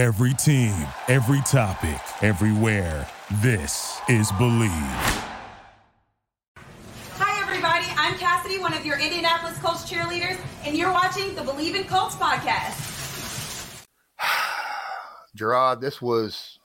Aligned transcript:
Every 0.00 0.32
team, 0.32 0.72
every 1.08 1.42
topic, 1.42 2.00
everywhere. 2.22 3.06
This 3.42 4.00
is 4.08 4.32
Bleav. 4.32 4.70
Hi, 7.18 7.42
everybody. 7.42 7.84
I'm 7.98 8.16
Cassidy, 8.16 8.58
one 8.58 8.72
of 8.72 8.86
your 8.86 8.98
Indianapolis 8.98 9.58
Colts 9.58 9.84
cheerleaders, 9.84 10.40
and 10.64 10.74
you're 10.74 10.90
watching 10.90 11.34
the 11.34 11.42
Bleav 11.42 11.74
in 11.74 11.84
Colts 11.84 12.14
podcast. 12.14 13.84
Jerraud, 15.36 15.82
this 15.82 16.00
was 16.00 16.58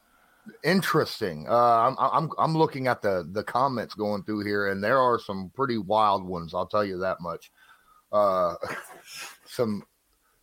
interesting. 0.63 1.45
Uh, 1.49 1.89
I'm, 1.89 1.97
I'm 1.99 2.29
I'm 2.38 2.57
looking 2.57 2.88
at 2.88 3.02
the 3.02 3.27
the 3.29 3.43
comments 3.43 3.95
going 3.95 4.23
through 4.23 4.45
here, 4.45 4.70
and 4.70 4.81
there 4.81 5.02
are 5.02 5.20
some 5.20 5.52
pretty 5.54 5.77
wild 5.77 6.23
ones. 6.23 6.54
I'll 6.54 6.67
tell 6.67 6.86
you 6.86 6.99
that 6.99 7.20
much. 7.20 7.52
Uh, 8.13 8.55
some 9.45 9.83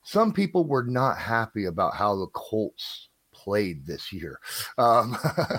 some 0.03 0.32
people 0.32 0.64
were 0.64 0.84
not 0.84 1.19
happy 1.19 1.64
about 1.66 1.95
how 1.95 2.16
the 2.16 2.27
Colts 2.29 3.09
played 3.32 3.87
this 3.87 4.12
year. 4.12 4.39
Um, 4.78 5.16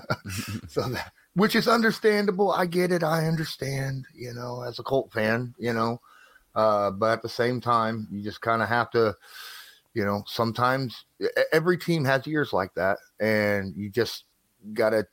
so 0.68 0.82
that, 0.90 1.12
which 1.36 1.56
is 1.56 1.68
understandable. 1.68 2.52
I 2.52 2.66
get 2.66 2.92
it. 2.92 3.04
I 3.04 3.28
understand, 3.28 4.06
you 4.14 4.34
know, 4.34 4.62
as 4.62 4.80
a 4.80 4.84
Colt 4.84 5.12
fan, 5.12 5.54
you 5.58 5.74
know, 5.74 6.00
uh, 6.56 6.92
but 6.92 7.14
at 7.14 7.22
the 7.22 7.30
same 7.30 7.60
time, 7.60 8.08
you 8.12 8.22
just 8.22 8.42
kind 8.42 8.62
of 8.62 8.70
have 8.70 8.92
to, 8.92 9.16
you 9.94 10.06
know, 10.06 10.24
sometimes 10.28 11.06
every 11.52 11.78
team 11.78 12.06
has 12.06 12.28
years 12.28 12.54
like 12.54 12.74
that, 12.76 12.98
and 13.20 13.76
you 13.76 13.90
just 13.90 14.26
got 14.74 14.92
to 14.92 15.06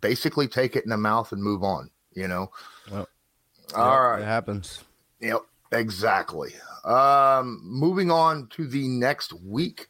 basically 0.00 0.48
take 0.48 0.76
it 0.76 0.84
in 0.84 0.90
the 0.90 0.96
mouth 0.96 1.32
and 1.32 1.42
move 1.42 1.62
on, 1.62 1.90
you 2.14 2.28
know. 2.28 2.50
Well, 2.90 3.08
All 3.74 3.90
yep, 3.90 4.00
right. 4.00 4.22
It 4.22 4.26
happens. 4.26 4.84
Yep, 5.20 5.40
exactly. 5.74 6.54
Um, 6.84 7.60
moving 7.64 8.10
on 8.10 8.48
to 8.48 8.66
the 8.66 8.88
next 8.88 9.32
week, 9.32 9.88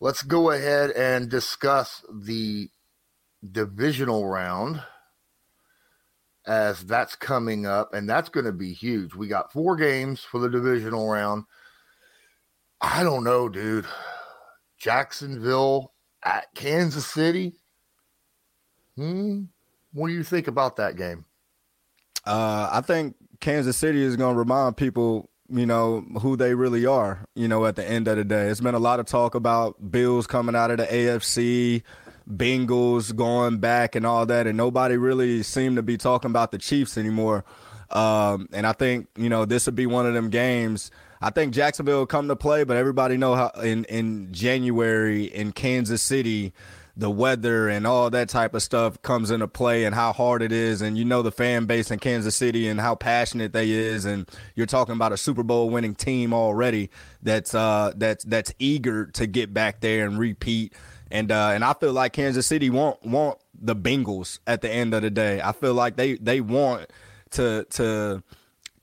let's 0.00 0.22
go 0.22 0.50
ahead 0.50 0.90
and 0.92 1.28
discuss 1.28 2.04
the 2.12 2.70
divisional 3.52 4.26
round 4.26 4.82
as 6.46 6.84
that's 6.86 7.14
coming 7.14 7.66
up, 7.66 7.92
and 7.92 8.08
that's 8.08 8.30
going 8.30 8.46
to 8.46 8.52
be 8.52 8.72
huge. 8.72 9.14
We 9.14 9.28
got 9.28 9.52
four 9.52 9.76
games 9.76 10.20
for 10.20 10.40
the 10.40 10.48
divisional 10.48 11.08
round. 11.08 11.44
I 12.80 13.02
don't 13.02 13.24
know, 13.24 13.48
dude. 13.48 13.86
Jacksonville 14.78 15.92
at 16.22 16.46
Kansas 16.54 17.06
City. 17.06 17.54
Hmm. 18.96 19.44
What 19.92 20.08
do 20.08 20.14
you 20.14 20.22
think 20.22 20.48
about 20.48 20.76
that 20.76 20.96
game? 20.96 21.24
Uh, 22.24 22.68
I 22.72 22.80
think 22.80 23.16
Kansas 23.40 23.76
City 23.76 24.02
is 24.02 24.16
going 24.16 24.34
to 24.34 24.38
remind 24.38 24.76
people, 24.76 25.30
you 25.48 25.66
know, 25.66 26.00
who 26.20 26.36
they 26.36 26.54
really 26.54 26.86
are, 26.86 27.24
you 27.34 27.48
know, 27.48 27.66
at 27.66 27.76
the 27.76 27.88
end 27.88 28.08
of 28.08 28.16
the 28.16 28.24
day. 28.24 28.48
It's 28.48 28.60
been 28.60 28.74
a 28.74 28.80
lot 28.80 29.00
of 29.00 29.06
talk 29.06 29.34
about 29.34 29.90
Bills 29.90 30.26
coming 30.26 30.54
out 30.54 30.70
of 30.70 30.78
the 30.78 30.86
AFC, 30.86 31.82
Bengals 32.28 33.14
going 33.14 33.58
back 33.58 33.94
and 33.94 34.04
all 34.04 34.26
that, 34.26 34.46
and 34.46 34.56
nobody 34.56 34.96
really 34.96 35.42
seemed 35.42 35.76
to 35.76 35.82
be 35.82 35.96
talking 35.96 36.30
about 36.30 36.52
the 36.52 36.58
Chiefs 36.58 36.98
anymore. 36.98 37.44
Um, 37.90 38.48
and 38.52 38.66
I 38.66 38.72
think, 38.72 39.08
you 39.16 39.28
know, 39.28 39.44
this 39.44 39.66
would 39.66 39.74
be 39.74 39.86
one 39.86 40.06
of 40.06 40.14
them 40.14 40.28
games. 40.28 40.90
I 41.20 41.30
think 41.30 41.54
Jacksonville 41.54 41.98
will 42.00 42.06
come 42.06 42.28
to 42.28 42.36
play, 42.36 42.64
but 42.64 42.76
everybody 42.76 43.16
know 43.16 43.34
how 43.34 43.48
in, 43.62 43.84
in 43.84 44.32
January 44.32 45.24
in 45.24 45.52
Kansas 45.52 46.02
City, 46.02 46.52
the 46.98 47.08
weather 47.08 47.68
and 47.68 47.86
all 47.86 48.10
that 48.10 48.28
type 48.28 48.54
of 48.54 48.62
stuff 48.62 49.00
comes 49.02 49.30
into 49.30 49.46
play 49.46 49.84
and 49.84 49.94
how 49.94 50.12
hard 50.12 50.42
it 50.42 50.50
is. 50.50 50.82
And 50.82 50.98
you 50.98 51.04
know 51.04 51.22
the 51.22 51.30
fan 51.30 51.64
base 51.64 51.92
in 51.92 52.00
Kansas 52.00 52.34
City 52.34 52.66
and 52.66 52.80
how 52.80 52.96
passionate 52.96 53.52
they 53.52 53.70
is. 53.70 54.04
And 54.04 54.28
you're 54.56 54.66
talking 54.66 54.94
about 54.94 55.12
a 55.12 55.16
Super 55.16 55.44
Bowl 55.44 55.70
winning 55.70 55.94
team 55.94 56.34
already 56.34 56.90
that's 57.22 57.54
uh 57.54 57.92
that's 57.96 58.24
that's 58.24 58.52
eager 58.58 59.06
to 59.12 59.28
get 59.28 59.54
back 59.54 59.80
there 59.80 60.06
and 60.06 60.18
repeat. 60.18 60.74
And 61.08 61.30
uh 61.30 61.52
and 61.54 61.64
I 61.64 61.72
feel 61.74 61.92
like 61.92 62.12
Kansas 62.12 62.46
City 62.46 62.68
want 62.68 63.00
want 63.06 63.38
the 63.54 63.76
Bengals 63.76 64.40
at 64.48 64.60
the 64.60 64.70
end 64.70 64.92
of 64.92 65.02
the 65.02 65.10
day. 65.10 65.40
I 65.40 65.52
feel 65.52 65.74
like 65.74 65.94
they 65.94 66.16
they 66.16 66.40
want 66.40 66.90
to 67.30 67.64
to 67.70 68.24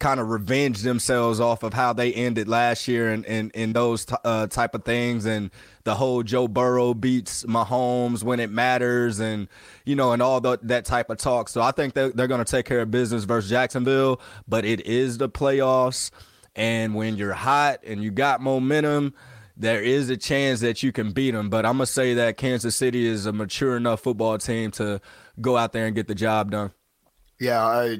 kind 0.05 0.19
of 0.19 0.29
revenge 0.29 0.83
themselves 0.83 1.39
off 1.39 1.63
of 1.63 1.73
how 1.73 1.91
they 1.91 2.13
ended 2.13 2.47
last 2.47 2.87
year 2.87 3.11
and 3.11 3.25
and, 3.25 3.49
and 3.55 3.73
those 3.73 4.05
t- 4.05 4.13
uh, 4.23 4.45
type 4.45 4.75
of 4.75 4.83
things 4.83 5.25
and 5.25 5.49
the 5.83 5.95
whole 5.95 6.21
Joe 6.21 6.47
Burrow 6.47 6.93
beats 6.93 7.43
Mahomes 7.45 8.21
when 8.21 8.39
it 8.39 8.51
matters 8.51 9.19
and 9.19 9.47
you 9.83 9.95
know 9.95 10.13
and 10.13 10.21
all 10.21 10.39
the, 10.39 10.59
that 10.61 10.85
type 10.85 11.09
of 11.09 11.17
talk. 11.17 11.49
So 11.49 11.59
I 11.59 11.71
think 11.71 11.95
they're, 11.95 12.09
they're 12.09 12.27
going 12.27 12.43
to 12.43 12.49
take 12.49 12.67
care 12.67 12.81
of 12.81 12.91
business 12.91 13.23
versus 13.23 13.49
Jacksonville, 13.49 14.21
but 14.47 14.63
it 14.63 14.85
is 14.85 15.17
the 15.17 15.27
playoffs 15.27 16.11
and 16.55 16.93
when 16.93 17.15
you're 17.15 17.33
hot 17.33 17.79
and 17.83 18.03
you 18.03 18.11
got 18.11 18.41
momentum, 18.41 19.15
there 19.57 19.81
is 19.81 20.11
a 20.11 20.17
chance 20.17 20.59
that 20.59 20.83
you 20.83 20.91
can 20.91 21.13
beat 21.13 21.31
them. 21.31 21.49
But 21.49 21.65
I'm 21.65 21.77
gonna 21.77 21.87
say 21.87 22.13
that 22.13 22.37
Kansas 22.37 22.75
City 22.75 23.07
is 23.07 23.25
a 23.25 23.33
mature 23.33 23.75
enough 23.75 24.01
football 24.01 24.37
team 24.37 24.69
to 24.73 25.01
go 25.41 25.57
out 25.57 25.73
there 25.73 25.87
and 25.87 25.95
get 25.95 26.07
the 26.07 26.13
job 26.13 26.51
done. 26.51 26.73
Yeah, 27.39 27.65
I 27.65 27.99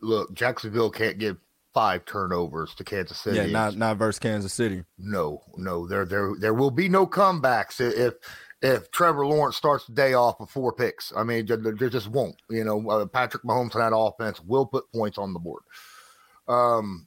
look, 0.00 0.34
Jacksonville 0.34 0.90
can't 0.90 1.18
give 1.18 1.38
five 1.72 2.04
turnovers 2.04 2.74
to 2.74 2.84
Kansas 2.84 3.18
City. 3.18 3.36
Yeah, 3.36 3.46
not 3.46 3.76
not 3.76 3.96
versus 3.96 4.18
Kansas 4.18 4.52
City. 4.52 4.84
no, 4.98 5.42
no, 5.56 5.86
there 5.86 6.04
there 6.04 6.32
there 6.38 6.54
will 6.54 6.70
be 6.70 6.88
no 6.88 7.06
comebacks 7.06 7.80
if 7.80 8.14
if 8.62 8.90
Trevor 8.90 9.26
Lawrence 9.26 9.56
starts 9.56 9.86
the 9.86 9.92
day 9.92 10.14
off 10.14 10.40
with 10.40 10.50
four 10.50 10.72
picks. 10.72 11.12
I 11.16 11.22
mean, 11.22 11.46
there, 11.46 11.58
just 11.88 12.08
won't. 12.08 12.36
You 12.48 12.64
know, 12.64 12.88
uh, 12.88 13.06
Patrick 13.06 13.42
Mahomes 13.42 13.74
and 13.74 13.82
that 13.82 13.96
offense 13.96 14.40
will 14.42 14.66
put 14.66 14.90
points 14.92 15.18
on 15.18 15.32
the 15.32 15.38
board. 15.38 15.62
Um, 16.48 17.06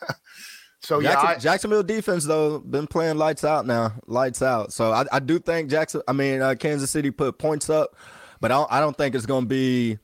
so 0.80 1.00
yeah, 1.00 1.18
I, 1.20 1.36
Jacksonville 1.36 1.82
defense 1.82 2.24
though 2.24 2.60
been 2.60 2.86
playing 2.86 3.18
lights 3.18 3.44
out 3.44 3.66
now, 3.66 3.94
lights 4.06 4.42
out. 4.42 4.72
So 4.72 4.92
I, 4.92 5.04
I 5.10 5.18
do 5.18 5.38
think 5.38 5.70
Jackson. 5.70 6.02
I 6.06 6.12
mean, 6.12 6.40
uh, 6.40 6.54
Kansas 6.54 6.90
City 6.90 7.10
put 7.10 7.38
points 7.38 7.68
up, 7.68 7.96
but 8.40 8.52
I 8.52 8.54
don't, 8.54 8.72
I 8.72 8.80
don't 8.80 8.96
think 8.96 9.14
it's 9.14 9.26
going 9.26 9.44
to 9.44 9.48
be, 9.48 9.98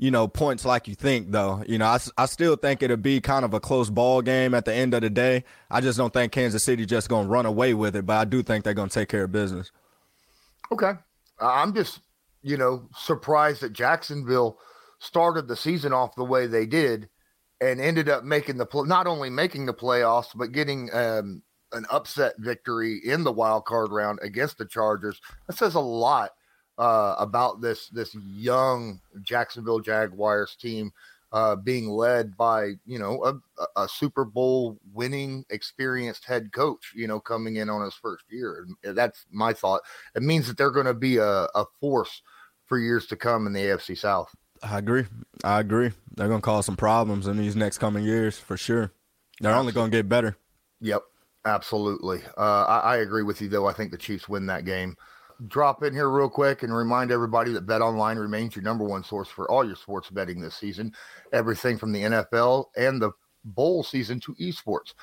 you 0.00 0.10
know, 0.10 0.26
points 0.26 0.64
like 0.64 0.88
you 0.88 0.94
think 0.94 1.30
though. 1.30 1.62
You 1.68 1.76
know, 1.76 1.84
I, 1.84 1.98
I 2.16 2.24
still 2.24 2.56
think 2.56 2.82
it'll 2.82 2.96
be 2.96 3.20
kind 3.20 3.44
of 3.44 3.52
a 3.52 3.60
close 3.60 3.90
ball 3.90 4.22
game 4.22 4.54
at 4.54 4.64
the 4.64 4.72
end 4.72 4.94
of 4.94 5.02
the 5.02 5.10
day. 5.10 5.44
I 5.70 5.82
just 5.82 5.98
don't 5.98 6.10
think 6.10 6.32
Kansas 6.32 6.64
City 6.64 6.86
just 6.86 7.10
going 7.10 7.26
to 7.26 7.30
run 7.30 7.44
away 7.44 7.74
with 7.74 7.94
it, 7.94 8.06
but 8.06 8.16
I 8.16 8.24
do 8.24 8.42
think 8.42 8.64
they're 8.64 8.72
going 8.72 8.88
to 8.88 8.94
take 8.94 9.10
care 9.10 9.24
of 9.24 9.32
business. 9.32 9.70
Okay. 10.72 10.92
I'm 11.38 11.74
just, 11.74 12.00
you 12.42 12.56
know, 12.56 12.88
surprised 12.96 13.60
that 13.60 13.74
Jacksonville 13.74 14.58
started 15.00 15.48
the 15.48 15.56
season 15.56 15.92
off 15.92 16.14
the 16.16 16.24
way 16.24 16.46
they 16.46 16.64
did 16.64 17.10
and 17.60 17.78
ended 17.78 18.08
up 18.08 18.24
making 18.24 18.56
the 18.56 18.64
pl- 18.64 18.86
not 18.86 19.06
only 19.06 19.28
making 19.28 19.66
the 19.66 19.74
playoffs 19.74 20.30
but 20.34 20.52
getting 20.52 20.88
um, 20.94 21.42
an 21.72 21.84
upset 21.90 22.32
victory 22.38 23.02
in 23.04 23.22
the 23.22 23.32
wild 23.32 23.66
card 23.66 23.92
round 23.92 24.18
against 24.22 24.56
the 24.56 24.64
Chargers. 24.64 25.20
That 25.46 25.58
says 25.58 25.74
a 25.74 25.80
lot 25.80 26.30
uh, 26.80 27.14
about 27.18 27.60
this 27.60 27.88
this 27.90 28.14
young 28.14 29.00
Jacksonville 29.22 29.80
Jaguars 29.80 30.56
team 30.56 30.92
uh, 31.30 31.54
being 31.54 31.88
led 31.90 32.36
by 32.36 32.72
you 32.86 32.98
know 32.98 33.22
a, 33.22 33.82
a 33.82 33.86
Super 33.86 34.24
Bowl 34.24 34.78
winning 34.92 35.44
experienced 35.50 36.24
head 36.24 36.52
coach. 36.52 36.92
You 36.96 37.06
know, 37.06 37.20
coming 37.20 37.56
in 37.56 37.68
on 37.68 37.84
his 37.84 37.94
first 37.94 38.24
year. 38.30 38.66
And 38.82 38.96
that's 38.96 39.26
my 39.30 39.52
thought. 39.52 39.82
It 40.16 40.22
means 40.22 40.48
that 40.48 40.56
they're 40.56 40.70
going 40.70 40.86
to 40.86 40.94
be 40.94 41.18
a, 41.18 41.44
a 41.54 41.66
force 41.80 42.22
for 42.66 42.78
years 42.78 43.06
to 43.08 43.16
come 43.16 43.46
in 43.46 43.52
the 43.52 43.60
AFC 43.60 43.98
South. 43.98 44.34
I 44.62 44.78
agree. 44.78 45.04
I 45.44 45.60
agree. 45.60 45.92
They're 46.16 46.28
going 46.28 46.40
to 46.40 46.44
cause 46.44 46.66
some 46.66 46.76
problems 46.76 47.26
in 47.26 47.36
these 47.36 47.56
next 47.56 47.78
coming 47.78 48.04
years 48.04 48.38
for 48.38 48.56
sure. 48.56 48.92
They're 49.40 49.54
only 49.54 49.72
going 49.72 49.90
to 49.90 49.96
get 49.96 50.08
better. 50.08 50.36
Yep, 50.80 51.02
absolutely. 51.46 52.22
Uh, 52.36 52.64
I, 52.68 52.78
I 52.78 52.96
agree 52.98 53.22
with 53.22 53.40
you, 53.40 53.48
though. 53.48 53.66
I 53.66 53.72
think 53.72 53.90
the 53.90 53.98
Chiefs 53.98 54.28
win 54.28 54.46
that 54.46 54.64
game. 54.64 54.96
Drop 55.48 55.82
in 55.82 55.94
here 55.94 56.10
real 56.10 56.28
quick 56.28 56.62
and 56.62 56.74
remind 56.74 57.10
everybody 57.10 57.52
that 57.52 57.66
Bet 57.66 57.80
Online 57.80 58.18
remains 58.18 58.54
your 58.54 58.62
number 58.62 58.84
one 58.84 59.02
source 59.02 59.28
for 59.28 59.50
all 59.50 59.64
your 59.64 59.76
sports 59.76 60.10
betting 60.10 60.40
this 60.40 60.54
season. 60.54 60.92
Everything 61.32 61.78
from 61.78 61.92
the 61.92 62.02
NFL 62.02 62.66
and 62.76 63.00
the 63.00 63.12
bowl 63.44 63.82
season 63.82 64.20
to 64.20 64.34
esports. 64.34 64.94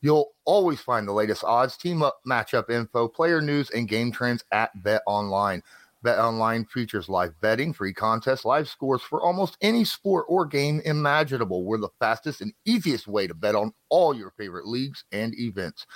You'll 0.00 0.32
always 0.44 0.80
find 0.80 1.08
the 1.08 1.12
latest 1.12 1.42
odds, 1.42 1.76
team 1.76 2.02
up, 2.02 2.20
matchup 2.26 2.70
info, 2.70 3.08
player 3.08 3.40
news, 3.40 3.70
and 3.70 3.88
game 3.88 4.12
trends 4.12 4.44
at 4.52 4.70
Bet 4.82 5.02
Online. 5.06 5.62
Bet 6.02 6.18
Online 6.18 6.64
features 6.64 7.08
live 7.08 7.38
betting, 7.40 7.72
free 7.72 7.92
contests, 7.92 8.44
live 8.44 8.68
scores 8.68 9.02
for 9.02 9.20
almost 9.20 9.56
any 9.60 9.84
sport 9.84 10.26
or 10.28 10.46
game 10.46 10.80
imaginable. 10.84 11.64
We're 11.64 11.78
the 11.78 11.88
fastest 11.98 12.40
and 12.40 12.52
easiest 12.64 13.08
way 13.08 13.26
to 13.26 13.34
bet 13.34 13.56
on 13.56 13.72
all 13.88 14.14
your 14.14 14.30
favorite 14.36 14.66
leagues 14.66 15.04
and 15.10 15.34
events. 15.36 15.86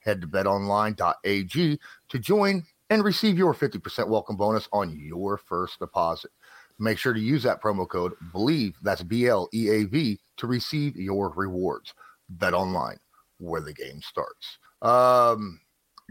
Head 0.00 0.20
to 0.20 0.28
betonline.ag 0.28 1.80
to 2.08 2.18
join 2.18 2.64
and 2.90 3.04
receive 3.04 3.38
your 3.38 3.54
50% 3.54 4.08
welcome 4.08 4.36
bonus 4.36 4.68
on 4.72 4.90
your 4.90 5.38
first 5.38 5.78
deposit. 5.78 6.32
Make 6.78 6.98
sure 6.98 7.12
to 7.12 7.20
use 7.20 7.44
that 7.44 7.62
promo 7.62 7.88
code 7.88 8.14
BLEAV, 8.34 8.74
that's 8.82 9.02
B 9.02 9.28
L 9.28 9.48
E 9.54 9.68
A 9.70 9.84
V, 9.84 10.18
to 10.38 10.46
receive 10.46 10.96
your 10.96 11.30
rewards. 11.30 11.94
Bet 12.28 12.54
online, 12.54 12.98
where 13.38 13.60
the 13.60 13.72
game 13.72 14.00
starts. 14.02 14.58
Um, 14.82 15.60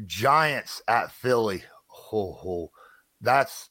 Giants 0.05 0.81
at 0.87 1.11
Philly. 1.11 1.63
Ho, 1.87 2.33
ho. 2.33 2.71
That's 3.21 3.69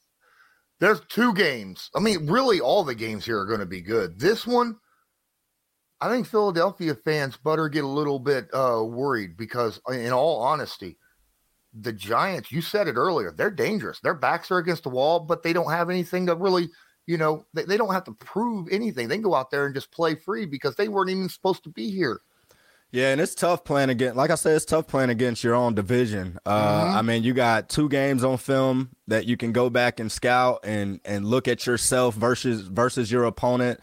there's 0.80 1.00
two 1.08 1.34
games. 1.34 1.90
I 1.94 2.00
mean, 2.00 2.26
really, 2.26 2.60
all 2.60 2.84
the 2.84 2.94
games 2.94 3.24
here 3.24 3.40
are 3.40 3.46
going 3.46 3.60
to 3.60 3.66
be 3.66 3.80
good. 3.80 4.18
This 4.18 4.46
one, 4.46 4.76
I 6.00 6.08
think 6.08 6.26
Philadelphia 6.26 6.94
fans 6.94 7.36
better 7.36 7.68
get 7.68 7.84
a 7.84 7.88
little 7.88 8.18
bit 8.18 8.48
uh, 8.54 8.84
worried 8.84 9.36
because, 9.36 9.80
in 9.90 10.12
all 10.12 10.40
honesty, 10.40 10.96
the 11.74 11.92
Giants, 11.92 12.50
you 12.52 12.62
said 12.62 12.88
it 12.88 12.96
earlier, 12.96 13.32
they're 13.32 13.50
dangerous. 13.50 14.00
Their 14.00 14.14
backs 14.14 14.50
are 14.50 14.58
against 14.58 14.84
the 14.84 14.90
wall, 14.90 15.20
but 15.20 15.42
they 15.42 15.52
don't 15.52 15.70
have 15.70 15.90
anything 15.90 16.26
to 16.26 16.34
really, 16.34 16.68
you 17.06 17.18
know, 17.18 17.46
they, 17.54 17.64
they 17.64 17.76
don't 17.76 17.92
have 17.92 18.04
to 18.04 18.12
prove 18.12 18.68
anything. 18.70 19.08
They 19.08 19.16
can 19.16 19.22
go 19.22 19.34
out 19.34 19.50
there 19.50 19.66
and 19.66 19.74
just 19.74 19.90
play 19.90 20.14
free 20.14 20.46
because 20.46 20.76
they 20.76 20.88
weren't 20.88 21.10
even 21.10 21.28
supposed 21.28 21.64
to 21.64 21.70
be 21.70 21.90
here. 21.90 22.20
Yeah, 22.90 23.12
and 23.12 23.20
it's 23.20 23.34
tough 23.34 23.64
playing 23.64 23.90
against. 23.90 24.16
Like 24.16 24.30
I 24.30 24.34
said, 24.34 24.56
it's 24.56 24.64
tough 24.64 24.86
playing 24.86 25.10
against 25.10 25.44
your 25.44 25.54
own 25.54 25.74
division. 25.74 26.38
Uh, 26.46 26.84
mm-hmm. 26.84 26.96
I 26.96 27.02
mean, 27.02 27.22
you 27.22 27.34
got 27.34 27.68
two 27.68 27.88
games 27.90 28.24
on 28.24 28.38
film 28.38 28.90
that 29.08 29.26
you 29.26 29.36
can 29.36 29.52
go 29.52 29.68
back 29.68 30.00
and 30.00 30.10
scout 30.10 30.60
and 30.64 31.00
and 31.04 31.26
look 31.26 31.48
at 31.48 31.66
yourself 31.66 32.14
versus 32.14 32.62
versus 32.62 33.12
your 33.12 33.24
opponent. 33.24 33.80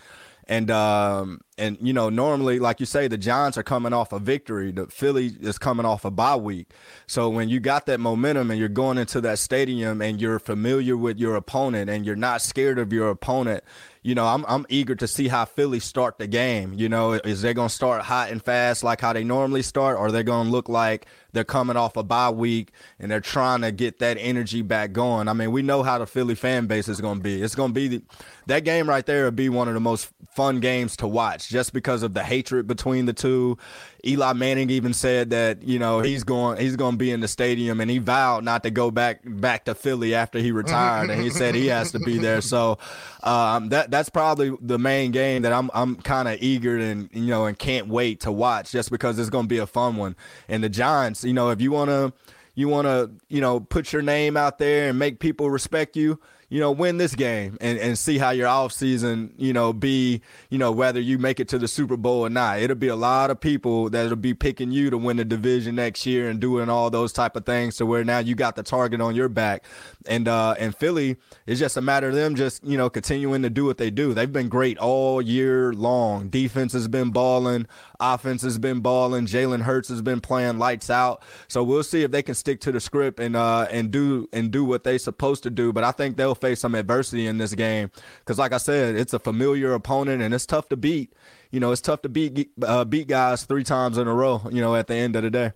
And 0.47 0.71
um 0.71 1.41
and 1.57 1.77
you 1.81 1.93
know 1.93 2.09
normally 2.09 2.59
like 2.59 2.79
you 2.79 2.85
say 2.85 3.07
the 3.07 3.17
Giants 3.17 3.57
are 3.57 3.63
coming 3.63 3.93
off 3.93 4.11
a 4.11 4.19
victory. 4.19 4.71
The 4.71 4.87
Philly 4.87 5.35
is 5.39 5.57
coming 5.57 5.85
off 5.85 6.05
a 6.05 6.11
bye 6.11 6.35
week. 6.35 6.71
So 7.07 7.29
when 7.29 7.49
you 7.49 7.59
got 7.59 7.85
that 7.85 7.99
momentum 7.99 8.51
and 8.51 8.59
you're 8.59 8.69
going 8.69 8.97
into 8.97 9.21
that 9.21 9.39
stadium 9.39 10.01
and 10.01 10.19
you're 10.19 10.39
familiar 10.39 10.97
with 10.97 11.17
your 11.17 11.35
opponent 11.35 11.89
and 11.89 12.05
you're 12.05 12.15
not 12.15 12.41
scared 12.41 12.79
of 12.79 12.91
your 12.91 13.09
opponent, 13.09 13.63
you 14.05 14.13
know, 14.13 14.27
I'm 14.27 14.45
I'm 14.47 14.67
eager 14.69 14.93
to 14.93 15.07
see 15.07 15.29
how 15.29 15.45
Philly 15.45 15.79
start 15.79 16.19
the 16.19 16.27
game. 16.27 16.73
You 16.73 16.89
know, 16.89 17.13
is 17.13 17.41
they 17.41 17.55
going 17.55 17.69
to 17.69 17.73
start 17.73 18.03
hot 18.03 18.29
and 18.29 18.39
fast 18.39 18.83
like 18.83 19.01
how 19.01 19.13
they 19.13 19.23
normally 19.23 19.63
start, 19.63 19.97
or 19.97 20.11
they 20.11 20.21
going 20.21 20.45
to 20.45 20.51
look 20.51 20.69
like 20.69 21.07
they're 21.33 21.43
coming 21.43 21.75
off 21.75 21.97
a 21.97 22.03
bye 22.03 22.29
week 22.29 22.71
and 22.99 23.09
they're 23.09 23.19
trying 23.19 23.61
to 23.61 23.71
get 23.71 23.97
that 23.99 24.17
energy 24.19 24.61
back 24.61 24.91
going? 24.91 25.27
I 25.27 25.33
mean, 25.33 25.51
we 25.51 25.63
know 25.63 25.81
how 25.81 25.97
the 25.97 26.05
Philly 26.05 26.35
fan 26.35 26.67
base 26.67 26.87
is 26.87 27.01
going 27.01 27.17
to 27.17 27.23
be. 27.23 27.41
It's 27.41 27.55
going 27.55 27.71
to 27.71 27.73
be 27.73 27.87
the, 27.87 28.03
that 28.45 28.63
game 28.63 28.87
right 28.87 29.03
there 29.03 29.25
would 29.25 29.35
be 29.35 29.49
one 29.49 29.67
of 29.67 29.73
the 29.73 29.79
most 29.79 30.09
fun 30.29 30.59
games 30.59 30.95
to 30.97 31.07
watch 31.07 31.44
just 31.47 31.73
because 31.73 32.03
of 32.03 32.13
the 32.13 32.23
hatred 32.23 32.67
between 32.67 33.05
the 33.05 33.13
two. 33.13 33.57
Eli 34.05 34.33
Manning 34.33 34.69
even 34.69 34.93
said 34.93 35.31
that 35.31 35.63
you 35.63 35.79
know 35.79 35.99
he's 35.99 36.23
going 36.23 36.59
he's 36.59 36.75
going 36.75 36.93
to 36.93 36.97
be 36.97 37.11
in 37.11 37.19
the 37.19 37.27
stadium, 37.27 37.81
and 37.81 37.89
he 37.89 37.97
vowed 37.97 38.43
not 38.43 38.63
to 38.63 38.71
go 38.71 38.91
back 38.91 39.21
back 39.25 39.65
to 39.65 39.75
Philly 39.75 40.13
after 40.13 40.39
he 40.39 40.51
retired, 40.51 41.09
and 41.09 41.21
he 41.21 41.29
said 41.29 41.55
he 41.55 41.67
has 41.67 41.91
to 41.91 41.99
be 41.99 42.17
there. 42.17 42.41
So 42.41 42.77
um, 43.23 43.69
that 43.69 43.91
that's 43.91 44.09
probably 44.09 44.55
the 44.61 44.79
main 44.79 45.11
game 45.11 45.41
that 45.43 45.53
I'm 45.53 45.71
I'm 45.73 45.95
kind 45.97 46.27
of 46.27 46.41
eager 46.41 46.77
and 46.77 47.09
you 47.13 47.27
know 47.27 47.45
and 47.45 47.57
can't 47.57 47.87
wait 47.87 48.21
to 48.21 48.31
watch 48.31 48.71
just 48.71 48.91
because 48.91 49.17
it's 49.17 49.29
going 49.29 49.45
to 49.45 49.49
be 49.49 49.57
a 49.57 49.67
fun 49.67 49.95
one. 49.95 50.15
And 50.47 50.63
the 50.63 50.69
Giants, 50.69 51.23
you 51.23 51.33
know, 51.33 51.49
if 51.49 51.61
you 51.61 51.71
want 51.71 51.89
to 51.89 52.13
you 52.53 52.67
want 52.69 52.87
to 52.87 53.11
you 53.27 53.41
know 53.41 53.59
put 53.59 53.93
your 53.93 54.01
name 54.01 54.37
out 54.37 54.57
there 54.57 54.89
and 54.89 54.99
make 54.99 55.19
people 55.19 55.49
respect 55.49 55.95
you 55.95 56.19
you 56.49 56.59
know, 56.59 56.71
win 56.71 56.97
this 56.97 57.15
game 57.15 57.57
and, 57.59 57.79
and 57.79 57.97
see 57.97 58.17
how 58.17 58.29
your 58.29 58.47
offseason, 58.47 59.31
you 59.37 59.51
know, 59.51 59.73
be, 59.73 60.21
you 60.49 60.57
know, 60.57 60.71
whether 60.71 60.99
you 60.99 61.17
make 61.17 61.39
it 61.39 61.47
to 61.49 61.57
the 61.57 61.67
Super 61.67 61.97
Bowl 61.97 62.21
or 62.21 62.29
not. 62.29 62.59
It'll 62.59 62.75
be 62.75 62.87
a 62.87 62.95
lot 62.95 63.31
of 63.31 63.39
people 63.39 63.89
that'll 63.89 64.15
be 64.15 64.33
picking 64.33 64.71
you 64.71 64.89
to 64.89 64.97
win 64.97 65.17
the 65.17 65.25
division 65.25 65.75
next 65.75 66.05
year 66.05 66.29
and 66.29 66.39
doing 66.39 66.69
all 66.69 66.89
those 66.89 67.11
type 67.11 67.35
of 67.35 67.45
things 67.45 67.77
to 67.77 67.85
where 67.85 68.03
now 68.03 68.19
you 68.19 68.35
got 68.35 68.55
the 68.55 68.63
target 68.63 69.01
on 69.01 69.15
your 69.15 69.29
back. 69.29 69.65
And 70.07 70.27
uh 70.27 70.55
and 70.59 70.75
Philly, 70.75 71.17
it's 71.47 71.59
just 71.59 71.77
a 71.77 71.81
matter 71.81 72.09
of 72.09 72.15
them 72.15 72.35
just, 72.35 72.63
you 72.63 72.77
know, 72.77 72.89
continuing 72.89 73.41
to 73.41 73.49
do 73.49 73.65
what 73.65 73.77
they 73.77 73.89
do. 73.89 74.13
They've 74.13 74.31
been 74.31 74.49
great 74.49 74.77
all 74.77 75.21
year 75.21 75.73
long. 75.73 76.29
Defense 76.29 76.73
has 76.73 76.87
been 76.87 77.11
balling, 77.11 77.65
offense 77.99 78.41
has 78.41 78.57
been 78.57 78.79
balling, 78.79 79.25
Jalen 79.25 79.61
Hurts 79.61 79.89
has 79.89 80.01
been 80.01 80.21
playing 80.21 80.59
lights 80.59 80.89
out. 80.89 81.23
So 81.47 81.63
we'll 81.63 81.83
see 81.83 82.03
if 82.03 82.11
they 82.11 82.23
can 82.23 82.35
stick 82.35 82.61
to 82.61 82.71
the 82.71 82.79
script 82.79 83.19
and 83.19 83.35
uh 83.35 83.67
and 83.71 83.91
do 83.91 84.29
and 84.33 84.51
do 84.51 84.63
what 84.63 84.83
they're 84.83 84.99
supposed 84.99 85.43
to 85.43 85.49
do. 85.49 85.73
But 85.73 85.83
I 85.83 85.91
think 85.91 86.17
they'll 86.17 86.35
face 86.35 86.59
some 86.59 86.75
adversity 86.75 87.27
in 87.27 87.37
this 87.37 87.53
game 87.53 87.91
because, 88.19 88.37
like 88.39 88.53
I 88.53 88.57
said, 88.57 88.95
it's 88.95 89.13
a 89.13 89.19
familiar 89.19 89.73
opponent 89.73 90.21
and 90.21 90.33
it's 90.33 90.45
tough 90.45 90.69
to 90.69 90.77
beat. 90.77 91.13
You 91.51 91.59
know, 91.59 91.71
it's 91.71 91.81
tough 91.81 92.01
to 92.01 92.09
beat 92.09 92.51
uh, 92.63 92.85
beat 92.85 93.07
guys 93.07 93.43
three 93.43 93.63
times 93.63 93.97
in 93.97 94.07
a 94.07 94.13
row. 94.13 94.41
You 94.51 94.61
know, 94.61 94.75
at 94.75 94.87
the 94.87 94.95
end 94.95 95.15
of 95.15 95.23
the 95.23 95.29
day. 95.29 95.53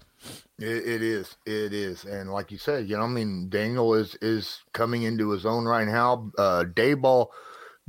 It, 0.60 0.88
it 0.88 1.02
is, 1.02 1.38
it 1.46 1.74
is, 1.74 2.04
and 2.04 2.30
like 2.30 2.52
you 2.52 2.58
said, 2.58 2.90
you 2.90 2.98
know, 2.98 3.04
I 3.04 3.08
mean, 3.08 3.48
Daniel 3.50 3.94
is 3.94 4.16
is 4.22 4.60
coming 4.74 5.04
into 5.04 5.30
his 5.30 5.46
own 5.46 5.64
right 5.64 5.88
now. 5.88 6.32
Uh, 6.38 6.66
Daboll, 6.66 7.28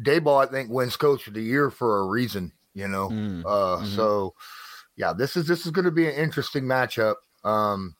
Daboll, 0.00 0.46
I 0.46 0.48
think 0.48 0.70
wins 0.70 0.96
Coach 0.96 1.26
of 1.26 1.34
the 1.34 1.42
Year 1.42 1.70
for 1.70 1.98
a 1.98 2.06
reason. 2.06 2.52
You 2.74 2.88
know, 2.88 3.08
mm. 3.08 3.42
uh, 3.44 3.78
mm-hmm. 3.82 3.96
so 3.96 4.34
yeah, 4.96 5.12
this 5.12 5.36
is 5.36 5.46
this 5.46 5.64
is 5.64 5.72
going 5.72 5.86
to 5.86 5.90
be 5.90 6.06
an 6.06 6.14
interesting 6.14 6.64
matchup. 6.64 7.16
Um, 7.42 7.96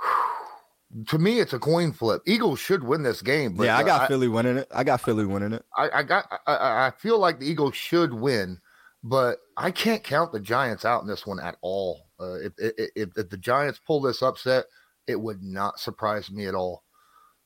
to 1.08 1.18
me, 1.18 1.40
it's 1.40 1.52
a 1.52 1.58
coin 1.58 1.92
flip. 1.92 2.22
Eagles 2.26 2.60
should 2.60 2.84
win 2.84 3.02
this 3.02 3.22
game. 3.22 3.54
But, 3.54 3.64
yeah, 3.64 3.78
I 3.78 3.82
got 3.82 4.02
I, 4.02 4.08
Philly 4.08 4.28
winning 4.28 4.56
it. 4.56 4.68
I 4.72 4.84
got 4.84 5.00
Philly 5.00 5.26
winning 5.26 5.52
it. 5.52 5.64
I, 5.76 5.90
I 5.92 6.02
got. 6.02 6.26
I, 6.46 6.86
I, 6.86 6.92
feel 6.96 7.18
like 7.18 7.38
the 7.38 7.46
Eagles 7.46 7.74
should 7.74 8.14
win, 8.14 8.60
but 9.02 9.38
I 9.56 9.70
can't 9.70 10.02
count 10.02 10.32
the 10.32 10.40
Giants 10.40 10.84
out 10.84 11.02
in 11.02 11.08
this 11.08 11.26
one 11.26 11.40
at 11.40 11.56
all. 11.60 12.06
Uh, 12.20 12.34
if, 12.34 12.52
if, 12.58 13.10
if 13.16 13.28
the 13.28 13.36
Giants 13.36 13.80
pull 13.84 14.00
this 14.00 14.22
upset, 14.22 14.66
it 15.06 15.20
would 15.20 15.42
not 15.42 15.80
surprise 15.80 16.30
me 16.30 16.46
at 16.46 16.54
all. 16.54 16.84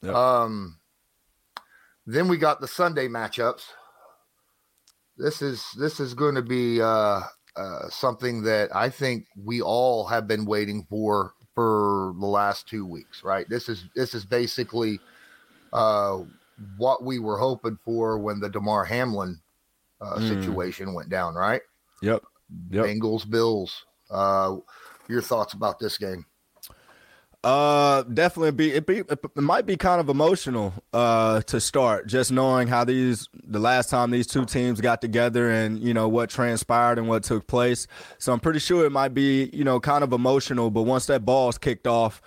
Yep. 0.03 0.15
Um, 0.15 0.79
then 2.07 2.29
we 2.29 2.37
got 2.37 2.61
the 2.61 2.69
Sunday 2.69 3.09
matchups. 3.09 3.65
This 5.19 5.43
is 5.43 5.65
this 5.79 6.01
is 6.01 6.15
going 6.15 6.37
to 6.37 6.43
be 6.43 6.81
uh, 6.81 7.21
uh, 7.57 7.89
something 7.91 8.43
that 8.45 8.75
I 8.75 8.89
think 8.89 9.27
we 9.45 9.61
all 9.61 10.07
have 10.07 10.29
been 10.29 10.45
waiting 10.45 10.87
for 10.89 11.35
for 11.55 12.15
the 12.21 12.27
last 12.27 12.69
two 12.69 12.87
weeks, 12.87 13.25
right? 13.25 13.49
This 13.49 13.69
is 13.69 13.85
this 13.97 14.15
is 14.15 14.25
basically 14.25 15.01
uh, 15.73 16.21
what 16.77 17.03
we 17.05 17.19
were 17.19 17.37
hoping 17.37 17.79
for 17.85 18.19
when 18.19 18.39
the 18.39 18.49
Damar 18.49 18.85
Hamlin 18.85 19.41
uh, 20.01 20.17
mm. 20.17 20.29
situation 20.29 20.95
went 20.95 21.09
down, 21.09 21.35
right? 21.35 21.63
Yep. 22.01 22.23
Yep. 22.71 22.85
Bengals, 22.87 23.29
Bills. 23.29 23.85
Uh, 24.11 24.59
your 25.09 25.23
thoughts 25.23 25.53
about 25.53 25.79
this 25.79 25.99
game? 25.99 26.25
Uh, 27.45 28.03
definitely 28.03 28.51
be 28.51 28.73
it 28.73 28.85
be 28.85 28.99
it 28.99 29.37
might 29.37 29.65
be 29.65 29.77
kind 29.77 30.01
of 30.01 30.09
emotional 30.09 30.75
uh 30.93 31.41
to 31.43 31.61
start 31.61 32.09
just 32.09 32.33
knowing 32.33 32.67
how 32.67 32.83
these 32.83 33.29
the 33.45 33.61
last 33.61 33.89
time 33.89 34.11
these 34.11 34.27
two 34.27 34.45
teams 34.45 34.81
got 34.81 35.01
together 35.01 35.49
and 35.49 35.79
you 35.79 35.95
know 35.95 36.09
what 36.09 36.31
transpired 36.31 36.99
and 36.99 37.07
what 37.07 37.23
took 37.23 37.47
place. 37.47 37.87
So 38.19 38.33
I'm 38.33 38.41
pretty 38.41 38.59
sure 38.59 38.85
it 38.85 38.91
might 38.91 39.15
be 39.15 39.51
you 39.53 39.63
know 39.63 39.79
kind 39.79 40.03
of 40.03 40.13
emotional, 40.13 40.69
but 40.71 40.83
once 40.83 41.07
that 41.07 41.25
ball's 41.25 41.59
kicked 41.59 41.87
off, 41.87 42.21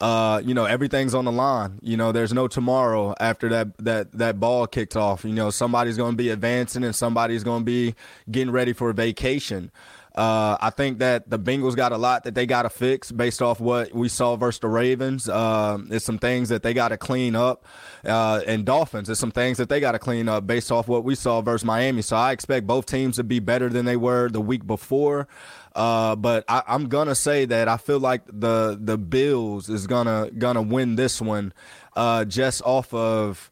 uh, 0.00 0.40
you 0.42 0.54
know 0.54 0.64
everything's 0.64 1.14
on 1.14 1.26
the 1.26 1.32
line. 1.32 1.78
You 1.82 1.98
know 1.98 2.10
there's 2.10 2.32
no 2.32 2.48
tomorrow 2.48 3.14
after 3.20 3.50
that 3.50 3.76
that 3.84 4.12
that 4.12 4.40
ball 4.40 4.66
kicked 4.66 4.96
off. 4.96 5.26
You 5.26 5.32
know 5.34 5.50
somebody's 5.50 5.98
going 5.98 6.12
to 6.12 6.16
be 6.16 6.30
advancing 6.30 6.84
and 6.84 6.94
somebody's 6.94 7.44
going 7.44 7.60
to 7.60 7.66
be 7.66 7.94
getting 8.30 8.50
ready 8.50 8.72
for 8.72 8.88
a 8.88 8.94
vacation. 8.94 9.70
Uh, 10.14 10.56
I 10.60 10.70
think 10.70 10.98
that 11.00 11.28
the 11.28 11.38
Bengals 11.38 11.74
got 11.74 11.90
a 11.90 11.96
lot 11.98 12.22
that 12.24 12.36
they 12.36 12.46
got 12.46 12.62
to 12.62 12.70
fix 12.70 13.10
based 13.10 13.42
off 13.42 13.58
what 13.58 13.92
we 13.92 14.08
saw 14.08 14.36
versus 14.36 14.60
the 14.60 14.68
Ravens. 14.68 15.28
Uh, 15.28 15.78
there's 15.88 16.04
some 16.04 16.18
things 16.18 16.50
that 16.50 16.62
they 16.62 16.72
got 16.72 16.88
to 16.88 16.96
clean 16.96 17.34
up. 17.34 17.66
Uh, 18.04 18.40
and 18.46 18.64
Dolphins, 18.64 19.08
there's 19.08 19.18
some 19.18 19.32
things 19.32 19.58
that 19.58 19.68
they 19.68 19.80
got 19.80 19.92
to 19.92 19.98
clean 19.98 20.28
up 20.28 20.46
based 20.46 20.70
off 20.70 20.86
what 20.86 21.02
we 21.02 21.16
saw 21.16 21.40
versus 21.40 21.64
Miami. 21.64 22.00
So 22.02 22.16
I 22.16 22.30
expect 22.30 22.64
both 22.66 22.86
teams 22.86 23.16
to 23.16 23.24
be 23.24 23.40
better 23.40 23.68
than 23.68 23.86
they 23.86 23.96
were 23.96 24.28
the 24.28 24.40
week 24.40 24.64
before. 24.66 25.26
Uh, 25.74 26.14
but 26.14 26.44
I, 26.48 26.62
am 26.68 26.88
gonna 26.88 27.16
say 27.16 27.46
that 27.46 27.66
I 27.66 27.76
feel 27.78 27.98
like 27.98 28.22
the 28.26 28.78
the 28.80 28.96
Bills 28.96 29.68
is 29.68 29.88
gonna 29.88 30.30
gonna 30.38 30.62
win 30.62 30.94
this 30.94 31.20
one, 31.20 31.52
uh, 31.96 32.24
just 32.24 32.62
off 32.62 32.94
of 32.94 33.50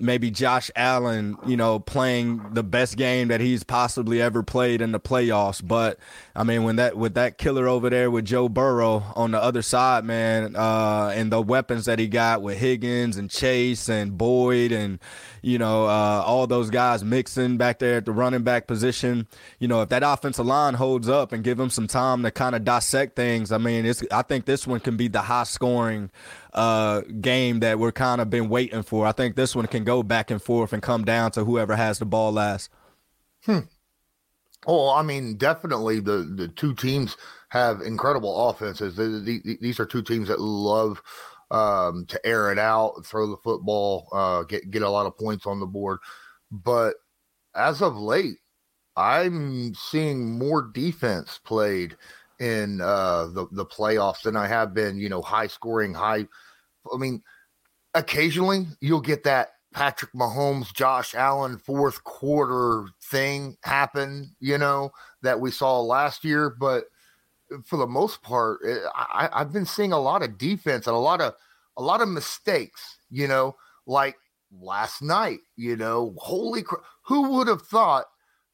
maybe 0.00 0.30
Josh 0.30 0.70
Allen, 0.74 1.36
you 1.46 1.56
know, 1.56 1.78
playing 1.78 2.42
the 2.52 2.64
best 2.64 2.96
game 2.96 3.28
that 3.28 3.40
he's 3.40 3.62
possibly 3.62 4.20
ever 4.20 4.42
played 4.42 4.80
in 4.80 4.92
the 4.92 4.98
playoffs. 4.98 5.66
But 5.66 5.98
I 6.34 6.42
mean, 6.42 6.64
when 6.64 6.76
that 6.76 6.96
with 6.96 7.14
that 7.14 7.38
killer 7.38 7.68
over 7.68 7.90
there 7.90 8.10
with 8.10 8.24
Joe 8.24 8.48
Burrow 8.48 9.04
on 9.14 9.30
the 9.30 9.42
other 9.42 9.62
side, 9.62 10.04
man, 10.04 10.56
uh, 10.56 11.12
and 11.14 11.30
the 11.30 11.40
weapons 11.40 11.84
that 11.84 11.98
he 11.98 12.08
got 12.08 12.42
with 12.42 12.58
Higgins 12.58 13.16
and 13.16 13.30
Chase 13.30 13.88
and 13.88 14.18
Boyd 14.18 14.72
and 14.72 14.98
you 15.42 15.58
know 15.58 15.84
uh, 15.84 16.22
all 16.26 16.46
those 16.46 16.70
guys 16.70 17.04
mixing 17.04 17.56
back 17.56 17.78
there 17.78 17.98
at 17.98 18.04
the 18.04 18.12
running 18.12 18.42
back 18.42 18.66
position, 18.66 19.28
you 19.60 19.68
know, 19.68 19.82
if 19.82 19.90
that 19.90 20.02
offensive 20.02 20.46
line 20.46 20.74
holds 20.74 21.08
up 21.08 21.32
and 21.32 21.44
give 21.44 21.56
them 21.56 21.70
some 21.70 21.86
time 21.86 22.22
to 22.24 22.30
kind 22.32 22.56
of 22.56 22.64
dissect 22.64 23.14
things, 23.14 23.52
I 23.52 23.58
mean, 23.58 23.86
it's 23.86 24.02
I 24.10 24.22
think 24.22 24.44
this 24.44 24.66
one 24.66 24.80
can 24.80 24.96
be 24.96 25.06
the 25.06 25.22
high 25.22 25.44
scoring 25.44 26.10
uh, 26.54 27.02
game 27.20 27.60
that 27.60 27.78
we're 27.78 27.92
kind 27.92 28.20
of 28.20 28.30
been 28.30 28.48
waiting 28.48 28.82
for. 28.82 29.06
I 29.06 29.12
think 29.12 29.36
this 29.36 29.56
one 29.56 29.66
can 29.66 29.84
go 29.84 30.02
back 30.02 30.30
and 30.30 30.40
forth 30.40 30.72
and 30.72 30.82
come 30.82 31.04
down 31.04 31.32
to 31.32 31.44
whoever 31.44 31.76
has 31.76 31.98
the 31.98 32.06
ball 32.06 32.32
last. 32.32 32.70
Hmm. 33.44 33.60
Oh, 34.66 34.94
I 34.94 35.02
mean, 35.02 35.36
definitely 35.36 36.00
the 36.00 36.32
the 36.36 36.48
two 36.48 36.74
teams 36.74 37.16
have 37.50 37.82
incredible 37.82 38.48
offenses. 38.48 38.96
The, 38.96 39.20
the, 39.20 39.58
these 39.60 39.78
are 39.78 39.86
two 39.86 40.02
teams 40.02 40.28
that 40.28 40.40
love 40.40 41.02
um, 41.50 42.06
to 42.06 42.26
air 42.26 42.50
it 42.50 42.58
out, 42.58 43.04
throw 43.04 43.26
the 43.26 43.36
football, 43.36 44.08
uh, 44.12 44.42
get 44.44 44.70
get 44.70 44.82
a 44.82 44.88
lot 44.88 45.06
of 45.06 45.18
points 45.18 45.46
on 45.46 45.60
the 45.60 45.66
board. 45.66 45.98
But 46.50 46.94
as 47.54 47.82
of 47.82 47.96
late, 47.96 48.38
I'm 48.96 49.74
seeing 49.74 50.38
more 50.38 50.70
defense 50.72 51.38
played 51.44 51.96
in 52.40 52.80
uh, 52.80 53.26
the 53.26 53.46
the 53.52 53.66
playoffs 53.66 54.22
than 54.22 54.36
I 54.36 54.46
have 54.46 54.72
been. 54.72 54.98
You 54.98 55.08
know, 55.08 55.22
high 55.22 55.48
scoring, 55.48 55.94
high. 55.94 56.26
I 56.92 56.96
mean, 56.96 57.22
occasionally 57.94 58.66
you'll 58.80 59.00
get 59.00 59.24
that 59.24 59.50
Patrick 59.74 60.12
Mahomes, 60.12 60.72
Josh 60.72 61.14
Allen 61.14 61.58
fourth 61.58 62.04
quarter 62.04 62.86
thing 63.02 63.56
happen, 63.64 64.34
you 64.38 64.56
know, 64.56 64.92
that 65.22 65.40
we 65.40 65.50
saw 65.50 65.80
last 65.80 66.24
year. 66.24 66.48
But 66.48 66.84
for 67.64 67.76
the 67.76 67.86
most 67.86 68.22
part, 68.22 68.60
eh, 68.66 68.78
I, 68.94 69.28
I've 69.32 69.52
been 69.52 69.66
seeing 69.66 69.92
a 69.92 70.00
lot 70.00 70.22
of 70.22 70.38
defense 70.38 70.86
and 70.86 70.94
a 70.94 71.00
lot 71.00 71.20
of 71.20 71.34
a 71.76 71.82
lot 71.82 72.00
of 72.00 72.08
mistakes. 72.08 72.98
You 73.10 73.26
know, 73.26 73.56
like 73.86 74.16
last 74.52 75.02
night. 75.02 75.40
You 75.56 75.76
know, 75.76 76.14
holy 76.18 76.62
crap! 76.62 76.82
Who 77.06 77.30
would 77.30 77.48
have 77.48 77.62
thought 77.62 78.06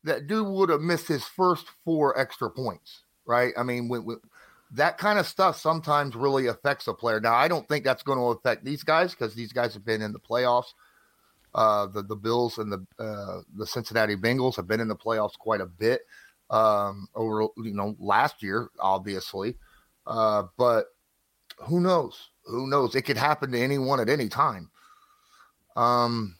that 0.04 0.26
dude 0.26 0.48
would 0.48 0.70
have 0.70 0.80
missed 0.80 1.08
his 1.08 1.24
first 1.24 1.66
four 1.84 2.18
extra 2.18 2.50
points? 2.50 3.04
Right? 3.26 3.52
I 3.58 3.62
mean, 3.62 3.88
when, 3.88 4.04
when, 4.06 4.20
that 4.72 4.98
kind 4.98 5.18
of 5.18 5.26
stuff 5.26 5.58
sometimes 5.58 6.14
really 6.14 6.46
affects 6.46 6.86
a 6.86 6.94
player. 6.94 7.20
Now, 7.20 7.34
I 7.34 7.48
don't 7.48 7.68
think 7.68 7.84
that's 7.84 8.02
going 8.02 8.18
to 8.18 8.38
affect 8.38 8.64
these 8.64 8.84
guys 8.84 9.10
because 9.12 9.34
these 9.34 9.52
guys 9.52 9.74
have 9.74 9.84
been 9.84 10.02
in 10.02 10.12
the 10.12 10.20
playoffs. 10.20 10.72
Uh, 11.52 11.86
the 11.86 12.02
the 12.02 12.14
Bills 12.14 12.58
and 12.58 12.70
the 12.72 12.86
uh, 13.02 13.40
the 13.56 13.66
Cincinnati 13.66 14.14
Bengals 14.14 14.54
have 14.54 14.68
been 14.68 14.78
in 14.78 14.86
the 14.86 14.94
playoffs 14.94 15.36
quite 15.36 15.60
a 15.60 15.66
bit 15.66 16.02
um, 16.48 17.08
over 17.16 17.48
you 17.56 17.74
know 17.74 17.96
last 17.98 18.42
year, 18.42 18.70
obviously. 18.78 19.56
Uh, 20.06 20.44
but 20.56 20.86
who 21.58 21.80
knows? 21.80 22.30
Who 22.44 22.68
knows? 22.68 22.94
It 22.94 23.02
could 23.02 23.16
happen 23.16 23.50
to 23.50 23.58
anyone 23.58 23.98
at 23.98 24.08
any 24.08 24.28
time. 24.28 24.70
Um, 25.74 26.36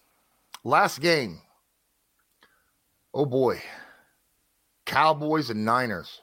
last 0.63 1.01
game. 1.01 1.41
Oh 3.13 3.27
boy, 3.27 3.61
Cowboys 4.87 5.51
and 5.51 5.65
Niners. 5.65 6.21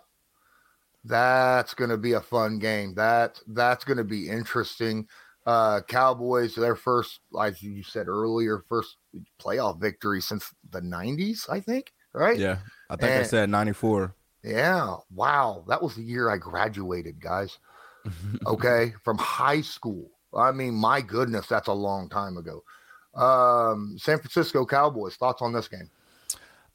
That's 1.08 1.74
going 1.74 1.90
to 1.90 1.98
be 1.98 2.14
a 2.14 2.22
fun 2.22 2.60
game. 2.60 2.94
That 2.96 3.40
that's 3.48 3.84
going 3.84 3.98
to 3.98 4.04
be 4.04 4.30
interesting. 4.30 5.08
Uh, 5.46 5.80
Cowboys, 5.88 6.56
their 6.56 6.76
first, 6.76 7.22
like 7.32 7.62
you 7.62 7.82
said 7.82 8.10
earlier, 8.10 8.66
first 8.68 8.98
playoff 9.42 9.80
victory 9.80 10.22
since 10.22 10.54
the 10.70 10.82
'90s, 10.82 11.50
I 11.50 11.62
think. 11.62 11.94
Right? 12.14 12.38
Yeah, 12.38 12.58
I 12.90 12.98
think 12.98 13.12
and, 13.12 13.22
I 13.22 13.24
said 13.24 13.50
'94. 13.50 14.14
Yeah. 14.44 14.98
Wow, 15.14 15.64
that 15.68 15.82
was 15.82 15.96
the 15.96 16.04
year 16.04 16.30
I 16.30 16.38
graduated, 16.38 17.22
guys. 17.22 17.58
Okay, 18.46 18.94
from 19.04 19.18
high 19.18 19.62
school. 19.62 20.12
I 20.36 20.52
mean, 20.52 20.74
my 20.74 21.02
goodness, 21.02 21.48
that's 21.48 21.68
a 21.68 21.74
long 21.74 22.10
time 22.10 22.38
ago. 22.38 22.64
Um, 23.16 23.98
San 23.98 24.20
Francisco 24.20 24.66
Cowboys. 24.66 25.16
Thoughts 25.16 25.42
on 25.42 25.54
this 25.54 25.68
game? 25.68 25.90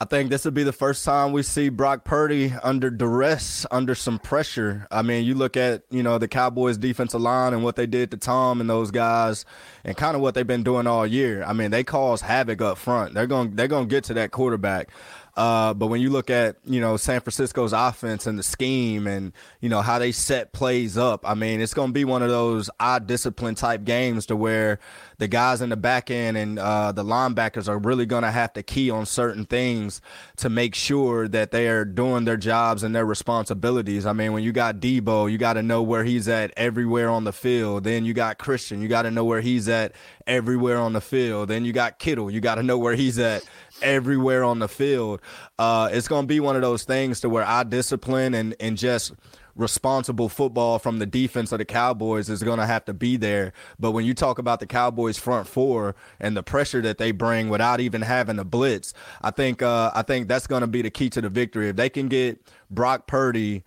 I 0.03 0.05
think 0.05 0.31
this 0.31 0.45
would 0.45 0.55
be 0.55 0.65
the 0.65 0.73
first 0.73 1.05
time 1.05 1.31
we 1.31 1.45
see 1.45 1.69
Brock 1.69 2.03
Purdy 2.03 2.53
under 2.65 2.91
duress, 2.91 3.65
under 3.71 3.95
some 3.95 4.19
pressure. 4.19 4.85
I 4.91 5.03
mean, 5.03 5.25
you 5.25 5.37
look 5.37 5.57
at, 5.57 5.85
you 5.91 6.03
know, 6.03 6.19
the 6.19 6.27
Cowboys 6.27 6.77
defensive 6.77 7.21
line 7.21 7.55
and 7.55 7.63
what 7.63 7.77
they 7.77 7.87
did 7.87 8.11
to 8.11 8.17
Tom 8.17 8.61
and 8.61 8.69
those 8.69 8.91
guys 8.91 9.45
and 9.85 9.97
kind 9.97 10.17
of 10.17 10.21
what 10.21 10.35
they've 10.35 10.45
been 10.45 10.65
doing 10.65 10.89
all 10.89 11.07
year. 11.07 11.45
I 11.45 11.53
mean, 11.53 11.71
they 11.71 11.85
cause 11.85 12.21
havoc 12.21 12.61
up 12.61 12.79
front. 12.79 13.15
They're 13.15 13.29
going 13.29 13.55
they're 13.55 13.69
going 13.69 13.89
to 13.89 13.95
get 13.95 14.03
to 14.05 14.15
that 14.15 14.33
quarterback. 14.33 14.91
Uh, 15.35 15.73
but 15.73 15.87
when 15.87 16.01
you 16.01 16.11
look 16.11 16.29
at 16.29 16.57
you 16.65 16.81
know 16.81 16.97
San 16.99 17.21
Francisco's 17.21 17.73
offense 17.73 18.27
and 18.27 18.39
the 18.39 18.43
scheme 18.43 19.07
and 19.07 19.33
you 19.61 19.69
know 19.69 19.81
how 19.81 19.99
they 19.99 20.13
set 20.13 20.53
plays 20.53 20.99
up, 20.99 21.27
I 21.27 21.35
mean 21.35 21.61
it's 21.61 21.73
going 21.73 21.89
to 21.89 21.93
be 21.93 22.05
one 22.05 22.23
of 22.23 22.29
those 22.29 22.69
odd 22.79 23.07
discipline 23.07 23.55
type 23.55 23.85
games 23.85 24.27
to 24.27 24.37
where 24.37 24.79
the 25.19 25.29
guys 25.29 25.63
in 25.63 25.71
the 25.71 25.77
back 25.77 26.11
end 26.11 26.37
and 26.37 26.59
uh, 26.59 26.93
the 26.93 27.05
linebackers 27.05 27.69
are 27.69 27.79
really 27.79 28.05
going 28.05 28.25
to 28.25 28.31
have 28.31 28.53
to 28.53 28.63
key 28.63 28.91
on 28.91 29.07
certain 29.07 29.47
things 29.47 30.03
to 30.37 30.51
make 30.51 30.75
sure 30.75 31.29
that 31.29 31.51
they 31.51 31.69
are 31.69 31.85
doing 31.85 32.25
their 32.25 32.37
jobs 32.37 32.83
and 32.83 32.95
their 32.95 33.07
responsibilities. 33.07 34.05
I 34.05 34.13
mean, 34.13 34.33
when 34.33 34.43
you 34.43 34.53
got 34.53 34.81
Deebo, 34.81 35.31
you 35.31 35.39
got 35.39 35.55
to 35.55 35.63
know 35.63 35.81
where 35.81 36.05
he's 36.05 36.29
at 36.29 36.53
everywhere 36.57 37.09
on 37.09 37.25
the 37.25 37.33
field. 37.33 37.85
Then 37.85 38.05
you 38.05 38.13
got 38.13 38.39
Christian, 38.39 38.83
you 38.83 38.89
got 38.89 39.03
to 39.03 39.11
know 39.11 39.25
where 39.25 39.41
he's 39.41 39.69
at 39.69 39.93
everywhere 40.27 40.79
on 40.79 40.93
the 40.93 41.01
field. 41.01 41.49
Then 41.49 41.65
you 41.65 41.73
got 41.73 41.99
Kittle, 41.99 42.31
you 42.31 42.41
got 42.41 42.57
to 42.57 42.63
know 42.63 42.77
where 42.77 42.97
he's 42.97 43.19
at 43.19 43.45
everywhere 43.83 44.45
on 44.45 44.59
the 44.59 44.69
field. 44.69 45.21
Uh, 45.59 45.89
it's 45.93 46.09
going 46.09 46.25
to 46.25 46.29
be 46.29 46.41
one 46.41 46.57
of 46.57 46.63
those 46.63 46.85
things 46.85 47.21
to 47.21 47.29
where 47.29 47.45
I 47.45 47.63
discipline 47.65 48.35
and 48.35 48.55
and 48.61 48.77
just 48.77 49.13
responsible 49.55 50.29
football 50.29 50.79
from 50.79 50.99
the 50.99 51.07
defense 51.07 51.53
of 51.53 51.59
the 51.59 51.65
Cowboys 51.65 52.29
is 52.31 52.43
going 52.43 52.59
to 52.59 52.67
have 52.67 52.85
to 52.87 52.95
be 52.95 53.17
there. 53.17 53.53
But 53.79 53.93
when 53.93 54.05
you 54.05 54.15
talk 54.15 54.39
about 54.39 54.61
the 54.61 54.67
Cowboys 54.67 55.19
front 55.19 55.47
four 55.47 55.95
and 56.21 56.37
the 56.37 56.43
pressure 56.43 56.81
that 56.83 56.99
they 56.99 57.11
bring 57.13 57.49
without 57.49 57.81
even 57.81 58.03
having 58.03 58.39
a 58.39 58.45
blitz, 58.45 58.95
I 59.21 59.31
think 59.31 59.63
uh, 59.63 59.91
I 59.95 60.03
think 60.03 60.29
that's 60.29 60.47
going 60.47 60.63
to 60.63 60.67
be 60.67 60.83
the 60.83 60.91
key 60.91 61.11
to 61.11 61.21
the 61.21 61.29
victory. 61.29 61.69
If 61.69 61.77
they 61.77 61.91
can 61.91 62.09
get 62.09 62.41
Brock 62.71 63.07
Purdy 63.07 63.63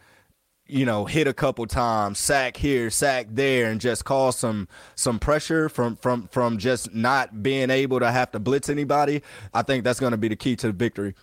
you 0.67 0.86
know, 0.86 1.05
hit 1.05 1.27
a 1.27 1.34
couple 1.34 1.65
times, 1.67 2.17
sack 2.17 2.57
here, 2.57 2.89
sack 2.89 3.27
there, 3.29 3.69
and 3.69 3.79
just 3.79 4.05
cause 4.05 4.38
some 4.38 4.67
some 4.95 5.19
pressure 5.19 5.69
from 5.69 5.95
from 5.95 6.27
from 6.29 6.57
just 6.57 6.93
not 6.93 7.43
being 7.43 7.69
able 7.69 8.00
to 8.00 8.12
have 8.12 8.31
to 8.31 8.39
blitz 8.39 8.69
anybody, 8.69 9.22
I 9.53 9.62
think 9.62 9.84
that's 9.84 10.00
going 10.00 10.12
to 10.12 10.17
be 10.17 10.27
the 10.27 10.36
key 10.36 10.55
to 10.57 10.67
the 10.67 10.74
victory. 10.74 11.13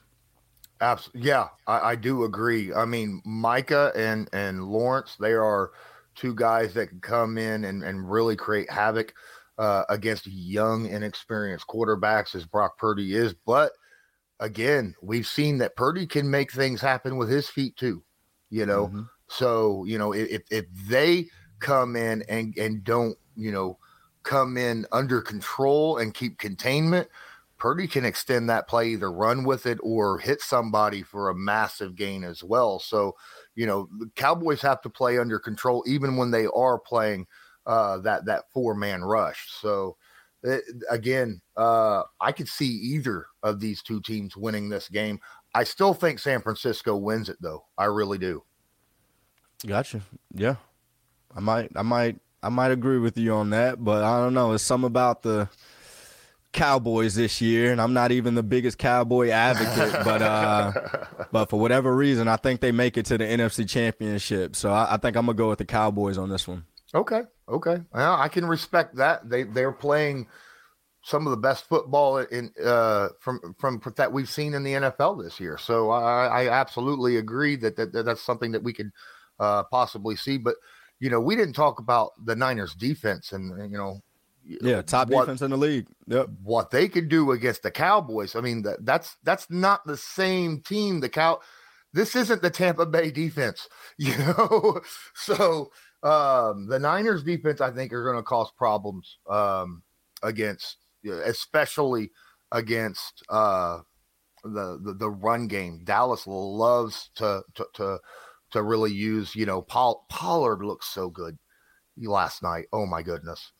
Absolutely, 0.81 1.29
yeah, 1.29 1.49
I, 1.67 1.91
I, 1.91 1.97
do 1.97 2.25
agree. 2.25 2.73
I 2.73 2.85
mean, 2.85 3.21
Micah 3.25 3.93
and 3.97 4.29
and 4.33 4.65
Lawrence, 4.65 5.17
they 5.19 5.33
are 5.33 5.71
two 6.15 6.35
guys 6.35 6.75
that 6.75 6.89
can 6.89 7.01
come 7.01 7.37
in 7.37 7.65
and 7.65 7.83
and 7.83 8.11
really 8.11 8.37
create 8.37 8.71
havoc 8.71 9.13
uh, 9.59 9.85
against 9.89 10.27
young, 10.27 10.87
inexperienced 10.87 11.67
quarterbacks, 11.67 12.35
as 12.35 12.45
Brock 12.45 12.79
Purdy 12.79 13.15
is. 13.15 13.35
But 13.47 13.73
again, 14.39 14.95
we've 15.03 15.27
seen 15.27 15.59
that 15.59 15.77
Purdy 15.77 16.07
can 16.07 16.31
make 16.31 16.53
things 16.53 16.81
happen 16.81 17.17
with 17.17 17.29
his 17.29 17.49
feet 17.49 17.77
too. 17.77 18.05
You 18.49 18.67
know. 18.67 18.87
Mm-hmm 18.87 19.03
so, 19.33 19.85
you 19.85 19.99
know, 19.99 20.13
if 20.13 20.43
if 20.51 20.67
they 20.87 21.27
come 21.59 21.97
in 21.97 22.23
and 22.29 22.57
and 22.59 22.85
don't, 22.85 23.17
you 23.35 23.51
know, 23.51 23.79
come 24.25 24.57
in 24.57 24.87
under 24.93 25.21
control 25.23 25.99
and 25.99 26.13
keep 26.13 26.39
containment, 26.39 27.09
Purdy 27.57 27.87
can 27.87 28.05
extend 28.05 28.51
that 28.51 28.69
play, 28.69 28.89
either 28.89 29.11
run 29.11 29.45
with 29.45 29.65
it 29.67 29.79
or 29.83 30.19
hit 30.19 30.43
somebody 30.43 31.03
for 31.03 31.31
a 31.31 31.35
massive 31.35 31.95
gain 31.97 32.25
as 32.25 32.45
well. 32.45 32.79
So, 32.79 33.15
you 33.55 33.67
know, 33.67 33.89
the 33.99 34.11
Cowboys 34.17 34.61
have 34.63 34.83
to 34.83 34.91
play 34.91 35.19
under 35.19 35.39
control 35.39 35.83
even 35.87 36.17
when 36.17 36.31
they 36.31 36.47
are 36.47 36.79
playing 36.79 37.27
uh, 37.65 37.99
that 37.99 38.27
that 38.27 38.45
four 38.53 38.75
man 38.75 39.03
rush. 39.03 39.49
So, 39.61 39.97
it, 40.43 40.63
eh, 40.69 40.73
again, 40.91 41.41
uh, 41.57 42.03
I 42.21 42.33
could 42.33 42.49
see 42.49 42.67
either 42.67 43.27
of 43.43 43.61
these 43.61 43.83
two 43.83 44.03
teams 44.03 44.37
winning 44.37 44.69
this 44.69 44.89
game. 44.89 45.21
I 45.55 45.65
still 45.65 45.95
think 45.95 46.19
San 46.19 46.43
Francisco 46.43 46.97
wins 46.97 47.29
it, 47.29 47.37
though. 47.41 47.65
I 47.79 47.85
really 47.85 48.19
do. 48.19 48.43
Gotcha. 49.67 50.03
Yeah, 50.35 50.57
I 51.35 51.41
might, 51.41 51.71
I 51.77 51.83
might, 51.83 52.19
I 52.43 52.49
might 52.49 52.71
agree 52.71 52.99
with 52.99 53.17
you 53.17 53.35
on 53.35 53.51
that, 53.51 53.83
but 53.83 54.03
I 54.03 54.19
don't 54.23 54.35
know. 54.35 54.53
It's 54.53 54.65
some 54.65 54.85
about 54.85 55.23
the 55.23 55.49
Cowboys 56.53 57.15
this 57.15 57.41
year, 57.41 57.73
and 57.73 57.81
I'm 57.81 57.95
not 57.95 58.13
even 58.13 58.35
the 58.35 58.43
biggest 58.43 58.77
Cowboy 58.77 59.31
advocate, 59.31 60.05
but 60.05 60.21
uh, 60.21 60.73
but 61.33 61.47
for 61.47 61.59
whatever 61.59 61.95
reason, 61.95 62.29
I 62.29 62.37
think 62.37 62.61
they 62.61 62.73
make 62.73 62.97
it 62.97 63.07
to 63.07 63.19
the 63.19 63.25
NFC 63.25 63.69
Championship. 63.69 64.55
So 64.57 64.71
I, 64.71 64.95
I 64.95 64.97
think 64.99 65.17
I'm 65.17 65.27
gonna 65.27 65.37
go 65.37 65.49
with 65.49 65.59
the 65.59 65.65
Cowboys 65.65 66.19
on 66.19 66.29
this 66.29 66.47
one. 66.47 66.65
Okay, 66.95 67.23
okay. 67.49 67.79
Well, 67.95 68.15
I 68.15 68.29
can 68.29 68.45
respect 68.45 68.97
that. 68.97 69.29
They 69.29 69.45
they're 69.45 69.73
playing 69.73 70.27
some 71.05 71.27
of 71.27 71.31
the 71.31 71.37
best 71.37 71.65
football 71.65 72.19
in 72.19 72.53
uh, 72.63 73.09
from 73.19 73.55
from 73.59 73.81
that 73.97 74.13
we've 74.13 74.29
seen 74.29 74.55
in 74.55 74.63
the 74.63 74.75
NFL 74.75 75.23
this 75.23 75.41
year. 75.41 75.57
So 75.59 75.91
I, 75.91 76.45
I 76.45 76.49
absolutely 76.49 77.17
agree 77.17 77.57
that, 77.57 77.77
that, 77.77 77.93
that 77.93 78.05
that's 78.05 78.23
something 78.23 78.53
that 78.53 78.63
we 78.63 78.73
could 78.73 78.93
uh, 79.43 79.65
possibly 79.65 80.17
see. 80.17 80.39
But 80.39 80.55
you 81.03 81.11
know, 81.11 81.21
we 81.21 81.35
didn't 81.35 81.55
talk 81.55 81.81
about 81.81 82.13
the 82.25 82.37
Niners 82.37 82.77
defense 82.77 83.33
and, 83.33 83.73
you 83.73 83.77
know, 83.77 84.01
yeah, 84.45 84.83
top 84.83 85.09
what, 85.09 85.23
defense 85.23 85.43
in 85.43 85.51
the 85.51 85.57
league. 85.57 85.89
Yep. 86.07 86.29
What 86.45 86.71
they 86.71 86.89
could 86.89 87.09
do 87.09 87.33
against 87.33 87.65
the 87.65 87.73
Cowboys. 87.73 88.37
I 88.37 88.41
mean, 88.41 88.63
that, 88.63 88.87
that's 88.87 89.17
that's 89.25 89.51
not 89.51 89.85
the 89.85 89.97
same 89.97 90.61
team. 90.61 91.01
The 91.01 91.09
cow. 91.09 91.41
This 91.93 92.17
isn't 92.17 92.41
the 92.41 92.51
Tampa 92.51 92.87
Bay 92.87 93.11
defense, 93.11 93.69
you 93.99 94.17
know. 94.17 94.81
so 95.15 95.71
um, 96.03 96.67
the 96.69 96.79
Niners 96.79 97.23
defense, 97.23 97.61
I 97.61 97.71
think, 97.71 97.93
are 97.93 98.05
going 98.05 98.17
to 98.17 98.23
cause 98.23 98.51
problems 98.57 99.19
um, 99.29 99.83
against, 100.23 100.79
especially 101.05 102.11
against 102.51 103.23
uh, 103.29 103.81
the, 104.45 104.79
the 104.83 104.95
the 104.95 105.11
run 105.11 105.49
game. 105.49 105.83
Dallas 105.85 106.27
loves 106.27 107.11
to 107.17 107.43
to, 107.55 107.67
to 107.75 107.99
to 108.53 108.63
really 108.63 108.93
use, 108.93 109.35
you 109.35 109.47
know, 109.47 109.63
Paul 109.63 110.07
Pollard 110.09 110.65
looks 110.65 110.87
so 110.87 111.11
good 111.11 111.39
last 111.97 112.43
night. 112.43 112.67
Oh 112.73 112.87
my 112.87 113.03
goodness. 113.03 113.53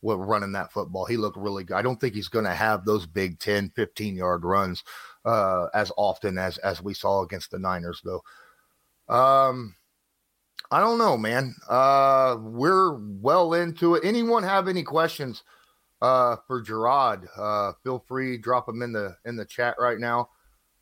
What 0.00 0.16
running 0.16 0.52
that 0.52 0.72
football. 0.72 1.06
He 1.06 1.16
looked 1.16 1.36
really 1.36 1.64
good. 1.64 1.76
I 1.76 1.82
don't 1.82 2.00
think 2.00 2.14
he's 2.14 2.28
going 2.28 2.44
to 2.44 2.54
have 2.54 2.84
those 2.84 3.06
big 3.06 3.40
10, 3.40 3.70
15 3.70 4.14
yard 4.14 4.44
runs 4.44 4.84
uh, 5.24 5.66
as 5.74 5.90
often 5.96 6.38
as 6.38 6.58
as 6.58 6.82
we 6.82 6.94
saw 6.94 7.22
against 7.22 7.50
the 7.50 7.58
Niners 7.58 8.00
though. 8.04 8.22
Um 9.12 9.74
I 10.70 10.80
don't 10.80 10.98
know, 10.98 11.16
man. 11.16 11.54
Uh 11.68 12.36
we're 12.40 12.98
well 12.98 13.54
into 13.54 13.94
it. 13.94 14.04
Anyone 14.04 14.42
have 14.42 14.68
any 14.68 14.82
questions 14.82 15.42
uh 16.02 16.36
for 16.46 16.62
Jerraud? 16.62 17.26
Uh 17.36 17.72
feel 17.82 18.04
free 18.06 18.36
drop 18.36 18.66
them 18.66 18.82
in 18.82 18.92
the 18.92 19.16
in 19.24 19.36
the 19.36 19.46
chat 19.46 19.76
right 19.78 19.98
now. 19.98 20.28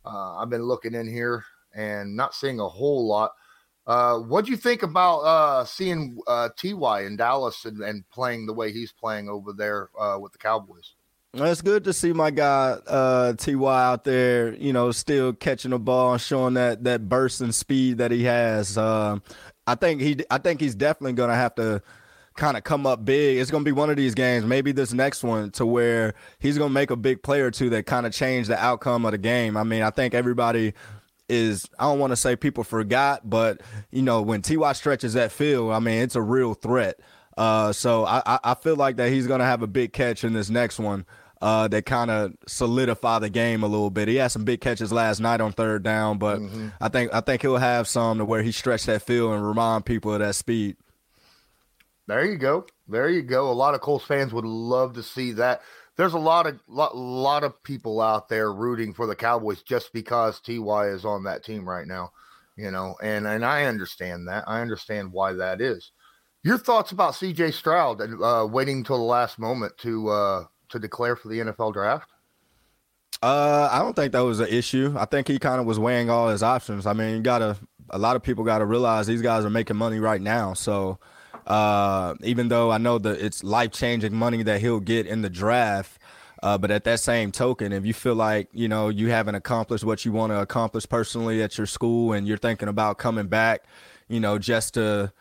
Uh 0.04 0.36
I've 0.36 0.50
been 0.50 0.64
looking 0.64 0.94
in 0.94 1.08
here 1.08 1.44
and 1.74 2.16
not 2.16 2.34
seeing 2.34 2.58
a 2.58 2.68
whole 2.68 3.06
lot. 3.06 3.32
Uh, 3.86 4.18
what 4.18 4.44
do 4.44 4.50
you 4.50 4.56
think 4.56 4.82
about 4.82 5.20
uh, 5.20 5.64
seeing 5.64 6.18
uh, 6.26 6.48
Ty 6.56 7.02
in 7.02 7.16
Dallas 7.16 7.64
and, 7.64 7.80
and, 7.82 8.08
playing 8.10 8.46
the 8.46 8.52
way 8.52 8.72
he's 8.72 8.90
playing 8.90 9.28
over 9.28 9.52
there 9.52 9.90
uh, 9.98 10.18
with 10.18 10.32
the 10.32 10.38
Cowboys? 10.38 10.94
It's 11.34 11.62
good 11.62 11.84
to 11.84 11.92
see 11.92 12.12
my 12.12 12.30
guy 12.30 12.78
uh, 12.86 13.34
Ty 13.34 13.52
out 13.52 14.04
there, 14.04 14.54
you 14.54 14.72
know, 14.72 14.90
still 14.90 15.32
catching 15.34 15.70
the 15.70 15.78
ball 15.78 16.14
and 16.14 16.20
showing 16.20 16.54
that 16.54 16.82
that 16.84 17.08
burst 17.08 17.40
and 17.40 17.54
speed 17.54 17.98
that 17.98 18.10
he 18.10 18.24
has. 18.24 18.76
I 19.66 19.74
think 19.74 20.00
he 20.00 20.16
I 20.30 20.38
think 20.38 20.60
he's 20.60 20.74
definitely 20.74 21.14
going 21.14 21.30
to 21.30 21.36
have 21.36 21.54
to 21.56 21.82
kind 22.36 22.56
of 22.56 22.64
come 22.64 22.86
up 22.86 23.04
big. 23.04 23.38
It's 23.38 23.50
going 23.50 23.64
to 23.64 23.68
be 23.68 23.72
one 23.72 23.90
of 23.90 23.96
these 23.96 24.14
games, 24.14 24.44
maybe 24.44 24.72
this 24.72 24.92
next 24.92 25.24
one, 25.24 25.50
to 25.52 25.66
where 25.66 26.14
he's 26.38 26.58
going 26.58 26.70
to 26.70 26.74
make 26.74 26.90
a 26.90 26.96
big 26.96 27.22
play 27.22 27.40
or 27.40 27.50
two 27.50 27.70
that 27.70 27.86
kind 27.86 28.06
of 28.06 28.12
change 28.12 28.46
the 28.46 28.58
outcome 28.58 29.04
of 29.04 29.12
the 29.12 29.18
game. 29.18 29.56
I 29.56 29.64
mean, 29.64 29.82
I 29.82 29.90
think 29.90 30.14
everybody 30.14 30.74
is 31.28 31.68
I 31.78 31.84
don't 31.84 31.98
want 31.98 32.12
to 32.12 32.16
say 32.16 32.36
people 32.36 32.64
forgot, 32.64 33.28
but 33.28 33.60
you 33.90 34.02
know 34.02 34.22
when 34.22 34.42
Ty 34.42 34.72
stretches 34.72 35.14
that 35.14 35.32
field, 35.32 35.72
I 35.72 35.78
mean 35.78 36.02
it's 36.02 36.16
a 36.16 36.22
real 36.22 36.54
threat. 36.54 37.00
Uh, 37.36 37.72
so 37.72 38.06
I, 38.06 38.38
I 38.42 38.54
feel 38.54 38.76
like 38.76 38.96
that 38.96 39.10
he's 39.10 39.26
going 39.26 39.40
to 39.40 39.44
have 39.44 39.60
a 39.62 39.66
big 39.66 39.92
catch 39.92 40.24
in 40.24 40.32
this 40.32 40.48
next 40.48 40.78
one 40.78 41.04
uh, 41.42 41.68
that 41.68 41.84
kind 41.84 42.10
of 42.10 42.32
solidify 42.46 43.18
the 43.18 43.28
game 43.28 43.62
a 43.62 43.66
little 43.66 43.90
bit. 43.90 44.08
He 44.08 44.16
had 44.16 44.28
some 44.28 44.44
big 44.44 44.60
catches 44.60 44.90
last 44.92 45.20
night 45.20 45.40
on 45.40 45.52
third 45.52 45.82
down, 45.82 46.18
but 46.18 46.38
mm-hmm. 46.38 46.68
I 46.80 46.88
think 46.88 47.12
I 47.12 47.20
think 47.20 47.42
he'll 47.42 47.58
have 47.58 47.88
some 47.88 48.18
to 48.18 48.24
where 48.24 48.42
he 48.42 48.52
stretched 48.52 48.86
that 48.86 49.02
field 49.02 49.34
and 49.34 49.46
remind 49.46 49.84
people 49.84 50.12
of 50.12 50.20
that 50.20 50.34
speed. 50.34 50.76
There 52.06 52.24
you 52.24 52.38
go. 52.38 52.66
There 52.88 53.10
you 53.10 53.22
go. 53.22 53.50
A 53.50 53.52
lot 53.52 53.74
of 53.74 53.80
Colts 53.80 54.04
fans 54.04 54.32
would 54.32 54.44
love 54.44 54.94
to 54.94 55.02
see 55.02 55.32
that. 55.32 55.60
There's 55.96 56.12
a 56.12 56.18
lot 56.18 56.46
of 56.46 56.60
lot, 56.68 56.96
lot 56.96 57.44
of 57.44 57.62
people 57.62 58.00
out 58.00 58.28
there 58.28 58.52
rooting 58.52 58.92
for 58.92 59.06
the 59.06 59.16
Cowboys 59.16 59.62
just 59.62 59.92
because 59.92 60.40
Ty 60.40 60.88
is 60.88 61.04
on 61.04 61.24
that 61.24 61.44
team 61.44 61.68
right 61.68 61.86
now, 61.86 62.10
you 62.56 62.70
know, 62.70 62.96
and 63.02 63.26
and 63.26 63.44
I 63.44 63.64
understand 63.64 64.28
that. 64.28 64.44
I 64.46 64.60
understand 64.60 65.12
why 65.12 65.32
that 65.34 65.60
is. 65.60 65.92
Your 66.42 66.58
thoughts 66.58 66.92
about 66.92 67.16
C.J. 67.16 67.50
Stroud 67.50 68.00
and 68.00 68.22
uh, 68.22 68.46
waiting 68.48 68.78
until 68.78 68.98
the 68.98 69.04
last 69.04 69.38
moment 69.38 69.76
to 69.78 70.08
uh, 70.08 70.44
to 70.68 70.78
declare 70.78 71.16
for 71.16 71.28
the 71.28 71.40
NFL 71.40 71.72
draft? 71.72 72.10
Uh, 73.22 73.68
I 73.72 73.78
don't 73.78 73.96
think 73.96 74.12
that 74.12 74.20
was 74.20 74.40
an 74.40 74.48
issue. 74.48 74.94
I 74.96 75.06
think 75.06 75.26
he 75.26 75.38
kind 75.38 75.58
of 75.58 75.66
was 75.66 75.78
weighing 75.78 76.10
all 76.10 76.28
his 76.28 76.42
options. 76.42 76.86
I 76.86 76.92
mean, 76.92 77.16
you 77.16 77.22
gotta 77.22 77.56
a 77.90 77.98
lot 77.98 78.16
of 78.16 78.22
people 78.22 78.44
got 78.44 78.58
to 78.58 78.66
realize 78.66 79.06
these 79.06 79.22
guys 79.22 79.44
are 79.44 79.50
making 79.50 79.76
money 79.76 79.98
right 79.98 80.20
now. 80.20 80.54
So, 80.54 80.98
uh, 81.46 82.14
even 82.22 82.48
though 82.48 82.70
I 82.70 82.78
know 82.78 82.98
that 82.98 83.20
it's 83.24 83.44
life 83.44 83.72
changing 83.72 84.14
money 84.14 84.42
that 84.42 84.60
he'll 84.60 84.80
get 84.80 85.06
in 85.06 85.22
the 85.22 85.30
draft, 85.30 85.98
uh, 86.42 86.58
but 86.58 86.70
at 86.70 86.84
that 86.84 87.00
same 87.00 87.32
token, 87.32 87.72
if 87.72 87.86
you 87.86 87.94
feel 87.94 88.14
like 88.14 88.48
you 88.52 88.68
know 88.68 88.88
you 88.88 89.10
haven't 89.10 89.34
accomplished 89.34 89.84
what 89.84 90.04
you 90.04 90.12
want 90.12 90.32
to 90.32 90.40
accomplish 90.40 90.88
personally 90.88 91.42
at 91.42 91.56
your 91.56 91.66
school, 91.66 92.12
and 92.12 92.26
you're 92.26 92.36
thinking 92.36 92.68
about 92.68 92.98
coming 92.98 93.26
back, 93.26 93.64
you 94.08 94.20
know, 94.20 94.38
just 94.38 94.74
to 94.74 95.12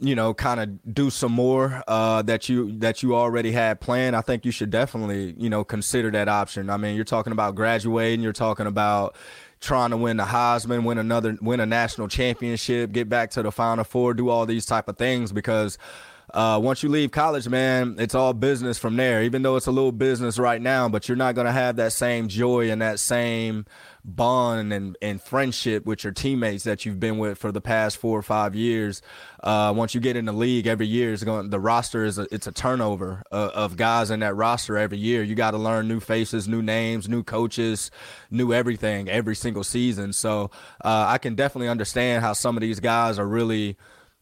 you 0.00 0.14
know, 0.14 0.34
kind 0.34 0.60
of 0.60 0.94
do 0.94 1.08
some 1.08 1.32
more 1.32 1.82
uh, 1.86 2.20
that 2.22 2.48
you 2.48 2.76
that 2.78 3.02
you 3.02 3.14
already 3.14 3.52
had 3.52 3.80
planned, 3.80 4.16
I 4.16 4.20
think 4.20 4.44
you 4.44 4.50
should 4.50 4.70
definitely, 4.70 5.34
you 5.38 5.48
know, 5.48 5.64
consider 5.64 6.10
that 6.10 6.28
option. 6.28 6.68
I 6.68 6.76
mean, 6.76 6.96
you're 6.96 7.04
talking 7.04 7.32
about 7.32 7.54
graduating, 7.54 8.20
you're 8.20 8.32
talking 8.32 8.66
about 8.66 9.16
trying 9.60 9.90
to 9.90 9.96
win 9.96 10.16
the 10.16 10.24
Heisman, 10.24 10.84
win 10.84 10.98
another, 10.98 11.36
win 11.40 11.60
a 11.60 11.66
national 11.66 12.08
championship, 12.08 12.92
get 12.92 13.08
back 13.08 13.30
to 13.32 13.42
the 13.42 13.52
Final 13.52 13.84
Four, 13.84 14.14
do 14.14 14.28
all 14.28 14.46
these 14.46 14.66
type 14.66 14.88
of 14.88 14.96
things 14.96 15.32
because 15.32 15.78
uh, 16.34 16.58
once 16.60 16.82
you 16.82 16.88
leave 16.88 17.12
college, 17.12 17.48
man, 17.48 17.94
it's 17.96 18.12
all 18.14 18.32
business 18.32 18.76
from 18.76 18.96
there. 18.96 19.22
Even 19.22 19.42
though 19.42 19.54
it's 19.54 19.68
a 19.68 19.70
little 19.70 19.92
business 19.92 20.36
right 20.36 20.60
now, 20.60 20.88
but 20.88 21.08
you're 21.08 21.16
not 21.16 21.36
going 21.36 21.46
to 21.46 21.52
have 21.52 21.76
that 21.76 21.92
same 21.92 22.26
joy 22.26 22.72
and 22.72 22.82
that 22.82 22.98
same 22.98 23.64
bond 24.04 24.72
and, 24.72 24.98
and 25.00 25.22
friendship 25.22 25.86
with 25.86 26.02
your 26.02 26.12
teammates 26.12 26.64
that 26.64 26.84
you've 26.84 26.98
been 26.98 27.18
with 27.18 27.38
for 27.38 27.52
the 27.52 27.60
past 27.60 27.98
four 27.98 28.18
or 28.18 28.22
five 28.22 28.56
years. 28.56 29.00
Uh, 29.44 29.72
once 29.76 29.94
you 29.94 30.00
get 30.00 30.16
in 30.16 30.24
the 30.24 30.32
league 30.32 30.66
every 30.66 30.88
year, 30.88 31.12
it's 31.12 31.22
going 31.22 31.50
the 31.50 31.60
roster 31.60 32.04
is 32.04 32.18
a, 32.18 32.26
it's 32.34 32.48
a 32.48 32.52
turnover 32.52 33.22
of, 33.30 33.50
of 33.50 33.76
guys 33.76 34.10
in 34.10 34.18
that 34.18 34.34
roster 34.34 34.76
every 34.76 34.98
year. 34.98 35.22
You 35.22 35.36
got 35.36 35.52
to 35.52 35.58
learn 35.58 35.86
new 35.86 36.00
faces, 36.00 36.48
new 36.48 36.62
names, 36.62 37.08
new 37.08 37.22
coaches, 37.22 37.92
new 38.28 38.52
everything 38.52 39.08
every 39.08 39.36
single 39.36 39.62
season. 39.62 40.12
So 40.12 40.50
uh, 40.84 41.04
I 41.06 41.18
can 41.18 41.36
definitely 41.36 41.68
understand 41.68 42.24
how 42.24 42.32
some 42.32 42.56
of 42.56 42.60
these 42.60 42.80
guys 42.80 43.20
are 43.20 43.26
really 43.26 43.76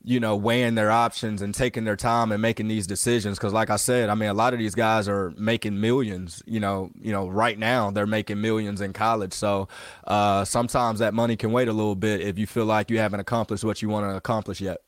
you 0.04 0.18
know, 0.18 0.34
weighing 0.36 0.74
their 0.74 0.90
options 0.90 1.42
and 1.42 1.54
taking 1.54 1.84
their 1.84 1.96
time 1.96 2.32
and 2.32 2.42
making 2.42 2.68
these 2.68 2.86
decisions. 2.86 3.38
Because, 3.38 3.52
like 3.52 3.70
I 3.70 3.76
said, 3.76 4.08
I 4.08 4.14
mean, 4.14 4.28
a 4.28 4.34
lot 4.34 4.52
of 4.52 4.58
these 4.58 4.74
guys 4.74 5.08
are 5.08 5.32
making 5.36 5.80
millions. 5.80 6.42
You 6.46 6.60
know, 6.60 6.90
you 7.00 7.12
know, 7.12 7.28
right 7.28 7.58
now 7.58 7.90
they're 7.90 8.06
making 8.06 8.40
millions 8.40 8.80
in 8.80 8.92
college. 8.92 9.32
So 9.32 9.68
uh, 10.06 10.44
sometimes 10.44 10.98
that 10.98 11.14
money 11.14 11.36
can 11.36 11.52
wait 11.52 11.68
a 11.68 11.72
little 11.72 11.94
bit 11.94 12.20
if 12.20 12.38
you 12.38 12.46
feel 12.46 12.64
like 12.64 12.90
you 12.90 12.98
haven't 12.98 13.20
accomplished 13.20 13.64
what 13.64 13.82
you 13.82 13.88
want 13.88 14.10
to 14.10 14.16
accomplish 14.16 14.60
yet. 14.60 14.78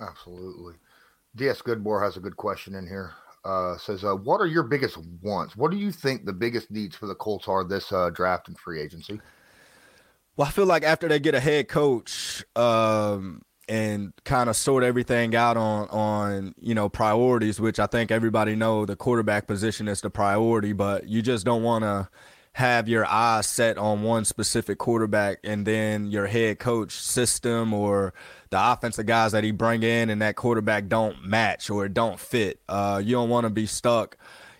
Absolutely. 0.00 0.74
DS 1.36 1.60
Goodmore 1.62 2.02
has 2.02 2.16
a 2.16 2.20
good 2.20 2.36
question 2.36 2.74
in 2.74 2.86
here. 2.86 3.12
Uh, 3.44 3.76
says, 3.78 4.02
uh, 4.04 4.14
"What 4.14 4.40
are 4.40 4.46
your 4.46 4.64
biggest 4.64 4.98
wants? 5.22 5.56
What 5.56 5.70
do 5.70 5.76
you 5.76 5.92
think 5.92 6.24
the 6.24 6.32
biggest 6.32 6.70
needs 6.70 6.96
for 6.96 7.06
the 7.06 7.14
Colts 7.14 7.46
are 7.46 7.62
this 7.62 7.92
uh, 7.92 8.10
draft 8.10 8.48
and 8.48 8.58
free 8.58 8.80
agency?" 8.80 9.20
Well, 10.36 10.48
I 10.48 10.50
feel 10.50 10.66
like 10.66 10.82
after 10.82 11.08
they 11.08 11.20
get 11.20 11.34
a 11.34 11.40
head 11.40 11.68
coach, 11.68 12.44
um, 12.56 13.42
and 13.68 14.12
kind 14.24 14.48
of 14.48 14.56
sort 14.56 14.84
everything 14.84 15.34
out 15.34 15.56
on 15.56 15.88
on 15.88 16.54
you 16.60 16.74
know 16.74 16.88
priorities 16.88 17.60
which 17.60 17.80
i 17.80 17.86
think 17.86 18.10
everybody 18.10 18.54
know 18.54 18.86
the 18.86 18.94
quarterback 18.94 19.46
position 19.46 19.88
is 19.88 20.00
the 20.00 20.10
priority 20.10 20.72
but 20.72 21.08
you 21.08 21.20
just 21.20 21.44
don't 21.44 21.62
want 21.62 21.82
to 21.82 22.08
have 22.56 22.88
your 22.88 23.04
eyes 23.04 23.46
set 23.46 23.76
on 23.76 24.02
one 24.02 24.24
specific 24.24 24.78
quarterback 24.78 25.38
and 25.44 25.66
then 25.66 26.10
your 26.10 26.26
head 26.26 26.58
coach 26.58 26.92
system 26.92 27.74
or 27.74 28.14
the 28.48 28.72
offensive 28.72 29.04
guys 29.04 29.32
that 29.32 29.44
he 29.44 29.50
bring 29.50 29.82
in 29.82 30.08
and 30.08 30.22
that 30.22 30.36
quarterback 30.36 30.88
don't 30.88 31.22
match 31.22 31.68
or 31.68 31.86
don't 31.86 32.18
fit. 32.18 32.58
Uh, 32.66 32.98
you 33.04 33.12
don't 33.12 33.28
want 33.28 33.44
to 33.44 33.50
be 33.50 33.66
stuck 33.66 34.16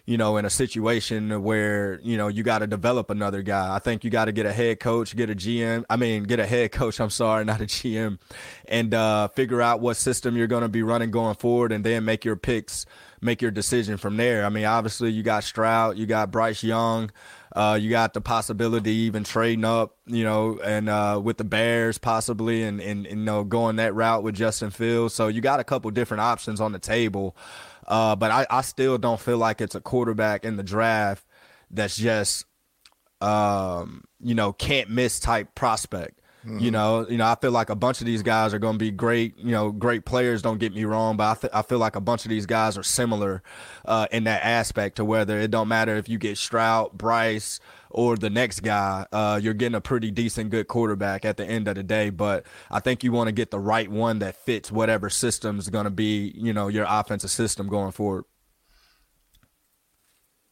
you 0.07 0.17
know, 0.17 0.37
in 0.37 0.45
a 0.45 0.51
situation 0.51 1.43
where, 1.43 2.01
you 2.01 2.17
know, 2.17 2.29
you 2.29 2.45
got 2.45 2.61
to 2.61 2.69
develop 2.69 3.11
another 3.11 3.43
guy. 3.43 3.75
I 3.75 3.81
think 3.81 4.05
you 4.05 4.11
got 4.11 4.27
to 4.27 4.33
get 4.33 4.47
a 4.47 4.53
head 4.53 4.79
coach, 4.79 5.17
get 5.17 5.31
a 5.31 5.35
GM. 5.35 5.85
I 5.91 5.97
mean, 5.97 6.23
get 6.23 6.39
a 6.39 6.47
head 6.47 6.71
coach, 6.71 7.01
I'm 7.01 7.11
sorry, 7.11 7.45
not 7.45 7.61
a 7.61 7.65
GM, 7.65 8.19
and 8.69 8.95
uh, 8.95 9.29
figure 9.29 9.61
out 9.61 9.81
what 9.81 9.97
system 9.97 10.37
you're 10.37 10.47
going 10.47 10.63
to 10.63 10.69
be 10.69 10.85
running 10.85 11.11
going 11.11 11.35
forward 11.35 11.73
and 11.73 11.85
then 11.85 12.05
make 12.05 12.25
your 12.25 12.37
picks, 12.37 12.87
make 13.21 13.43
your 13.43 13.51
decision 13.51 13.97
from 13.97 14.17
there. 14.17 14.47
I 14.47 14.49
mean, 14.49 14.65
obviously, 14.65 15.11
you 15.11 15.25
got 15.25 15.43
Stroud, 15.43 15.99
you 15.99 16.07
got 16.07 16.31
Bryce 16.31 16.63
Young. 16.63 17.11
Uh, 17.55 17.79
you 17.81 17.89
got 17.89 18.13
the 18.13 18.21
possibility 18.21 18.93
even 18.93 19.25
trading 19.25 19.65
up, 19.65 19.97
you 20.05 20.23
know, 20.23 20.59
and 20.63 20.91
uh, 20.91 21.19
with 21.25 21.39
the 21.39 21.45
Bears 21.45 21.97
possibly, 21.97 22.63
and, 22.63 22.83
and, 22.83 23.07
and 23.07 23.21
you 23.21 23.25
know 23.25 23.45
going 23.45 23.77
that 23.77 23.95
route 23.95 24.23
with 24.23 24.35
Justin 24.35 24.69
Fields. 24.71 25.15
So 25.15 25.29
you 25.29 25.41
got 25.41 25.59
a 25.59 25.65
couple 25.65 25.91
different 25.91 26.21
options 26.21 26.61
on 26.61 26.73
the 26.73 26.79
table. 26.79 27.35
Uh, 27.87 28.17
but 28.17 28.31
I, 28.31 28.47
I 28.51 28.61
still 28.63 28.99
don't 28.99 29.21
feel 29.21 29.39
like 29.39 29.61
it's 29.61 29.75
a 29.75 29.81
quarterback 29.81 30.45
in 30.45 30.57
the 30.57 30.63
draft 30.63 31.25
that's 31.71 31.97
just, 31.97 32.45
um, 33.21 34.05
you 34.21 34.35
know, 34.35 34.53
can't 34.53 34.91
miss 34.91 35.21
type 35.21 35.55
prospect. 35.55 36.21
Mm-hmm. 36.45 36.59
You 36.61 36.71
know, 36.71 37.09
you 37.09 37.17
know, 37.17 37.27
I 37.27 37.35
feel 37.35 37.51
like 37.51 37.71
a 37.71 37.75
bunch 37.75 38.01
of 38.01 38.07
these 38.07 38.23
guys 38.23 38.55
are 38.55 38.61
going 38.61 38.75
to 38.75 38.79
be 38.79 38.93
great, 38.93 39.37
you 39.39 39.51
know, 39.51 39.73
great 39.73 40.05
players. 40.05 40.43
Don't 40.43 40.59
get 40.59 40.73
me 40.73 40.85
wrong, 40.85 41.17
but 41.17 41.25
I, 41.25 41.41
th- 41.41 41.53
I 41.53 41.63
feel 41.63 41.79
like 41.79 41.97
a 41.97 42.01
bunch 42.01 42.25
of 42.25 42.29
these 42.29 42.47
guys 42.47 42.79
are 42.79 42.85
similar 42.85 43.43
uh, 43.85 44.07
in 44.13 44.25
that 44.25 44.45
aspect 44.45 44.97
to 44.97 45.05
whether 45.05 45.41
it 45.41 45.51
don't 45.51 45.67
matter 45.67 45.97
if 45.97 46.09
you 46.09 46.19
get 46.19 46.39
Stroud, 46.39 46.93
Bryce, 46.93 47.59
or 47.97 48.15
the 48.15 48.29
next 48.29 48.61
guy, 48.61 49.07
uh, 49.11 49.41
you're 49.43 49.55
getting 49.55 49.75
a 49.75 49.81
pretty 49.81 50.11
decent, 50.11 50.51
good 50.51 50.69
quarterback 50.69 51.25
at 51.25 51.39
the 51.39 51.47
end 51.47 51.67
of 51.67 51.77
the 51.77 51.83
day. 51.83 52.11
But 52.11 52.45
I 52.71 52.79
think 52.79 53.03
you 53.03 53.11
want 53.11 53.29
to 53.29 53.33
get 53.33 53.51
the 53.51 53.59
right 53.59 53.91
one 53.91 54.19
that 54.19 54.37
fits 54.37 54.71
whatever 54.71 55.09
system 55.09 55.59
is 55.59 55.71
going 55.71 55.85
to 55.85 55.91
be, 55.91 56.33
you 56.37 56.53
know, 56.53 56.69
your 56.69 56.85
offensive 56.87 57.31
system 57.31 57.69
going 57.69 57.93
forward. 57.93 58.25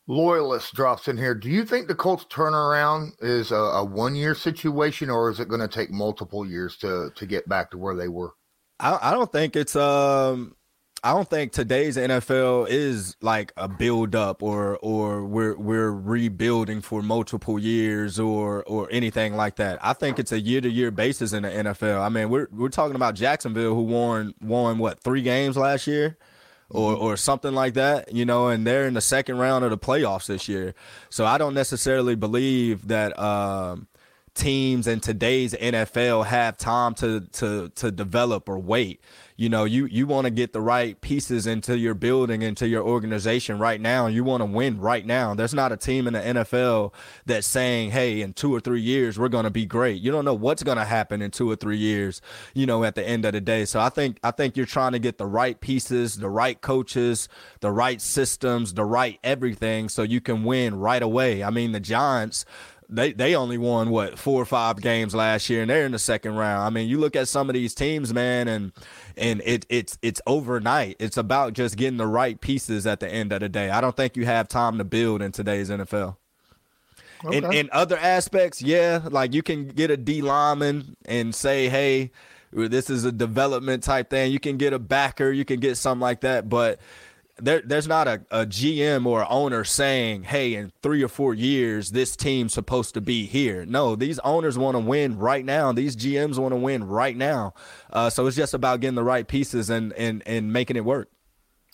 Loyalist 0.06 0.74
drops 0.74 1.06
in 1.06 1.18
here. 1.18 1.34
Do 1.34 1.50
you 1.50 1.66
think 1.66 1.86
the 1.86 1.94
Colts 1.94 2.24
turnaround 2.30 3.12
is 3.20 3.52
a, 3.52 3.56
a 3.56 3.84
one 3.84 4.16
year 4.16 4.34
situation, 4.34 5.10
or 5.10 5.30
is 5.30 5.38
it 5.38 5.48
going 5.48 5.60
to 5.60 5.68
take 5.68 5.90
multiple 5.90 6.46
years 6.46 6.76
to 6.78 7.10
to 7.14 7.26
get 7.26 7.48
back 7.48 7.70
to 7.70 7.78
where 7.78 7.94
they 7.94 8.08
were? 8.08 8.32
I, 8.80 8.98
I 9.00 9.10
don't 9.12 9.30
think 9.30 9.54
it's 9.54 9.76
um 9.76 10.56
I 11.04 11.12
don't 11.12 11.28
think 11.28 11.52
today's 11.52 11.98
NFL 11.98 12.66
is 12.70 13.14
like 13.20 13.52
a 13.58 13.68
build 13.68 14.14
up 14.14 14.42
or 14.42 14.78
or 14.78 15.22
we're 15.26 15.54
we're 15.54 15.90
rebuilding 15.90 16.80
for 16.80 17.02
multiple 17.02 17.58
years 17.58 18.18
or 18.18 18.64
or 18.64 18.88
anything 18.90 19.36
like 19.36 19.56
that. 19.56 19.78
I 19.82 19.92
think 19.92 20.18
it's 20.18 20.32
a 20.32 20.40
year 20.40 20.62
to 20.62 20.70
year 20.70 20.90
basis 20.90 21.34
in 21.34 21.42
the 21.42 21.50
NFL. 21.50 22.00
I 22.00 22.08
mean, 22.08 22.30
we're 22.30 22.48
we're 22.50 22.70
talking 22.70 22.96
about 22.96 23.16
Jacksonville 23.16 23.74
who 23.74 23.82
won 23.82 24.32
won 24.40 24.78
what 24.78 24.98
three 25.00 25.20
games 25.20 25.58
last 25.58 25.86
year. 25.86 26.16
Or, 26.70 26.94
mm-hmm. 26.94 27.04
or 27.04 27.16
something 27.18 27.54
like 27.54 27.74
that, 27.74 28.10
you 28.12 28.24
know, 28.24 28.48
and 28.48 28.66
they're 28.66 28.86
in 28.86 28.94
the 28.94 29.02
second 29.02 29.36
round 29.36 29.66
of 29.66 29.70
the 29.70 29.76
playoffs 29.76 30.26
this 30.26 30.48
year. 30.48 30.74
So 31.10 31.26
I 31.26 31.36
don't 31.36 31.52
necessarily 31.52 32.16
believe 32.16 32.88
that 32.88 33.16
um, 33.18 33.86
teams 34.34 34.86
in 34.86 35.00
today's 35.00 35.52
NFL 35.54 36.24
have 36.24 36.56
time 36.56 36.94
to 36.94 37.20
to 37.20 37.68
to 37.68 37.90
develop 37.90 38.48
or 38.48 38.58
wait 38.58 39.02
you 39.36 39.48
know 39.48 39.64
you 39.64 39.86
you 39.86 40.06
want 40.06 40.26
to 40.26 40.30
get 40.30 40.52
the 40.52 40.60
right 40.60 41.00
pieces 41.00 41.46
into 41.46 41.76
your 41.76 41.94
building 41.94 42.42
into 42.42 42.68
your 42.68 42.82
organization 42.82 43.58
right 43.58 43.80
now. 43.80 44.06
You 44.06 44.22
want 44.22 44.42
to 44.42 44.44
win 44.46 44.80
right 44.80 45.04
now. 45.04 45.34
There's 45.34 45.54
not 45.54 45.72
a 45.72 45.76
team 45.76 46.06
in 46.06 46.12
the 46.12 46.20
NFL 46.20 46.92
that's 47.26 47.46
saying 47.46 47.90
hey 47.90 48.20
in 48.20 48.32
2 48.32 48.54
or 48.54 48.60
3 48.60 48.80
years 48.80 49.18
we're 49.18 49.28
going 49.28 49.44
to 49.44 49.50
be 49.50 49.66
great. 49.66 50.00
You 50.00 50.12
don't 50.12 50.24
know 50.24 50.34
what's 50.34 50.62
going 50.62 50.78
to 50.78 50.84
happen 50.84 51.20
in 51.20 51.30
2 51.30 51.50
or 51.50 51.56
3 51.56 51.76
years 51.76 52.20
you 52.54 52.66
know 52.66 52.84
at 52.84 52.94
the 52.94 53.06
end 53.06 53.24
of 53.24 53.32
the 53.32 53.40
day. 53.40 53.64
So 53.64 53.80
i 53.80 53.88
think 53.88 54.18
i 54.22 54.30
think 54.30 54.56
you're 54.56 54.66
trying 54.66 54.92
to 54.92 54.98
get 54.98 55.18
the 55.18 55.26
right 55.26 55.60
pieces 55.60 56.16
the 56.16 56.30
right 56.30 56.60
coaches 56.60 57.28
the 57.60 57.70
right 57.70 58.00
systems 58.00 58.74
the 58.74 58.84
right 58.84 59.18
everything 59.24 59.88
so 59.88 60.02
you 60.02 60.20
can 60.20 60.44
win 60.44 60.76
right 60.76 61.02
away. 61.02 61.42
I 61.42 61.50
mean 61.50 61.72
the 61.72 61.80
giants 61.80 62.44
they 62.88 63.12
they 63.12 63.34
only 63.34 63.58
won 63.58 63.90
what 63.90 64.18
four 64.18 64.40
or 64.40 64.44
five 64.44 64.80
games 64.80 65.14
last 65.14 65.48
year, 65.50 65.62
and 65.62 65.70
they're 65.70 65.86
in 65.86 65.92
the 65.92 65.98
second 65.98 66.34
round. 66.36 66.62
I 66.62 66.70
mean, 66.70 66.88
you 66.88 66.98
look 66.98 67.16
at 67.16 67.28
some 67.28 67.48
of 67.48 67.54
these 67.54 67.74
teams, 67.74 68.12
man, 68.12 68.48
and 68.48 68.72
and 69.16 69.42
it 69.44 69.66
it's 69.68 69.98
it's 70.02 70.20
overnight. 70.26 70.96
It's 70.98 71.16
about 71.16 71.52
just 71.52 71.76
getting 71.76 71.96
the 71.96 72.06
right 72.06 72.40
pieces 72.40 72.86
at 72.86 73.00
the 73.00 73.08
end 73.08 73.32
of 73.32 73.40
the 73.40 73.48
day. 73.48 73.70
I 73.70 73.80
don't 73.80 73.96
think 73.96 74.16
you 74.16 74.26
have 74.26 74.48
time 74.48 74.78
to 74.78 74.84
build 74.84 75.22
in 75.22 75.32
today's 75.32 75.70
NFL. 75.70 76.16
Okay. 77.24 77.38
In 77.38 77.52
in 77.52 77.68
other 77.72 77.96
aspects, 77.96 78.60
yeah, 78.60 79.00
like 79.10 79.34
you 79.34 79.42
can 79.42 79.68
get 79.68 79.90
a 79.90 79.96
D 79.96 80.20
lineman 80.20 80.96
and 81.06 81.34
say, 81.34 81.68
hey, 81.68 82.10
this 82.52 82.90
is 82.90 83.04
a 83.04 83.12
development 83.12 83.82
type 83.82 84.10
thing. 84.10 84.30
You 84.32 84.40
can 84.40 84.56
get 84.56 84.72
a 84.72 84.78
backer, 84.78 85.30
you 85.32 85.44
can 85.44 85.60
get 85.60 85.76
something 85.76 86.00
like 86.00 86.20
that, 86.20 86.48
but 86.48 86.78
there, 87.38 87.62
there's 87.64 87.88
not 87.88 88.06
a, 88.06 88.24
a 88.30 88.46
GM 88.46 89.06
or 89.06 89.30
owner 89.30 89.64
saying, 89.64 90.24
hey, 90.24 90.54
in 90.54 90.72
three 90.82 91.02
or 91.02 91.08
four 91.08 91.34
years, 91.34 91.90
this 91.90 92.16
team's 92.16 92.54
supposed 92.54 92.94
to 92.94 93.00
be 93.00 93.26
here. 93.26 93.66
No, 93.66 93.96
these 93.96 94.18
owners 94.20 94.56
want 94.56 94.76
to 94.76 94.78
win 94.80 95.18
right 95.18 95.44
now. 95.44 95.72
These 95.72 95.96
GMs 95.96 96.38
want 96.38 96.52
to 96.52 96.56
win 96.56 96.84
right 96.84 97.16
now. 97.16 97.54
Uh, 97.92 98.10
so 98.10 98.26
it's 98.26 98.36
just 98.36 98.54
about 98.54 98.80
getting 98.80 98.94
the 98.94 99.04
right 99.04 99.26
pieces 99.26 99.68
and, 99.70 99.92
and, 99.94 100.22
and 100.26 100.52
making 100.52 100.76
it 100.76 100.84
work. 100.84 101.10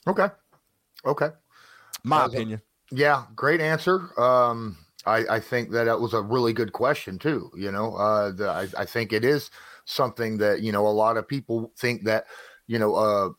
Okay. 0.06 0.28
Okay. 1.04 1.28
My 2.02 2.24
opinion. 2.24 2.62
Yeah, 2.90 3.24
great 3.36 3.60
answer. 3.60 4.10
Um, 4.18 4.76
I, 5.06 5.24
I 5.28 5.40
think 5.40 5.70
that 5.72 5.84
that 5.84 6.00
was 6.00 6.14
a 6.14 6.22
really 6.22 6.52
good 6.52 6.72
question 6.72 7.18
too. 7.18 7.50
You 7.56 7.70
know, 7.70 7.94
uh, 7.94 8.32
the, 8.32 8.48
I, 8.48 8.68
I 8.76 8.84
think 8.84 9.12
it 9.12 9.24
is 9.24 9.50
something 9.84 10.38
that 10.38 10.60
you 10.60 10.72
know 10.72 10.86
a 10.86 10.88
lot 10.88 11.16
of 11.16 11.26
people 11.26 11.72
think 11.76 12.04
that 12.04 12.26
you 12.66 12.78
know 12.78 12.94
uh, 12.94 13.30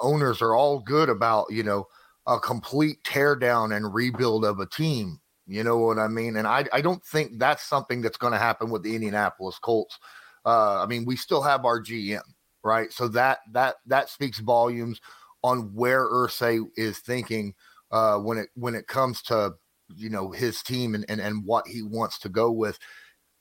owners 0.00 0.42
are 0.42 0.54
all 0.54 0.80
good 0.80 1.08
about, 1.08 1.46
you 1.50 1.62
know, 1.62 1.86
a 2.26 2.38
complete 2.38 3.02
teardown 3.04 3.74
and 3.74 3.94
rebuild 3.94 4.44
of 4.44 4.60
a 4.60 4.66
team. 4.66 5.20
You 5.46 5.64
know 5.64 5.78
what 5.78 5.98
I 5.98 6.08
mean? 6.08 6.36
And 6.36 6.46
I, 6.46 6.66
I 6.72 6.82
don't 6.82 7.02
think 7.04 7.38
that's 7.38 7.62
something 7.62 8.02
that's 8.02 8.18
going 8.18 8.34
to 8.34 8.38
happen 8.38 8.68
with 8.68 8.82
the 8.82 8.94
Indianapolis 8.94 9.58
Colts. 9.58 9.98
Uh, 10.44 10.82
I 10.82 10.86
mean, 10.86 11.06
we 11.06 11.16
still 11.16 11.42
have 11.42 11.64
our 11.64 11.82
GM, 11.82 12.20
right? 12.62 12.92
So 12.92 13.08
that 13.08 13.38
that 13.52 13.76
that 13.86 14.10
speaks 14.10 14.40
volumes 14.40 15.00
on 15.42 15.74
where 15.74 16.06
Irsay 16.06 16.64
is 16.76 16.98
thinking 16.98 17.54
uh, 17.90 18.18
when 18.18 18.38
it 18.38 18.48
when 18.54 18.74
it 18.74 18.86
comes 18.86 19.22
to 19.22 19.54
you 19.96 20.10
know 20.10 20.30
his 20.30 20.62
team 20.62 20.94
and, 20.94 21.04
and 21.08 21.20
and 21.20 21.46
what 21.46 21.66
he 21.66 21.82
wants 21.82 22.18
to 22.20 22.28
go 22.28 22.50
with 22.50 22.78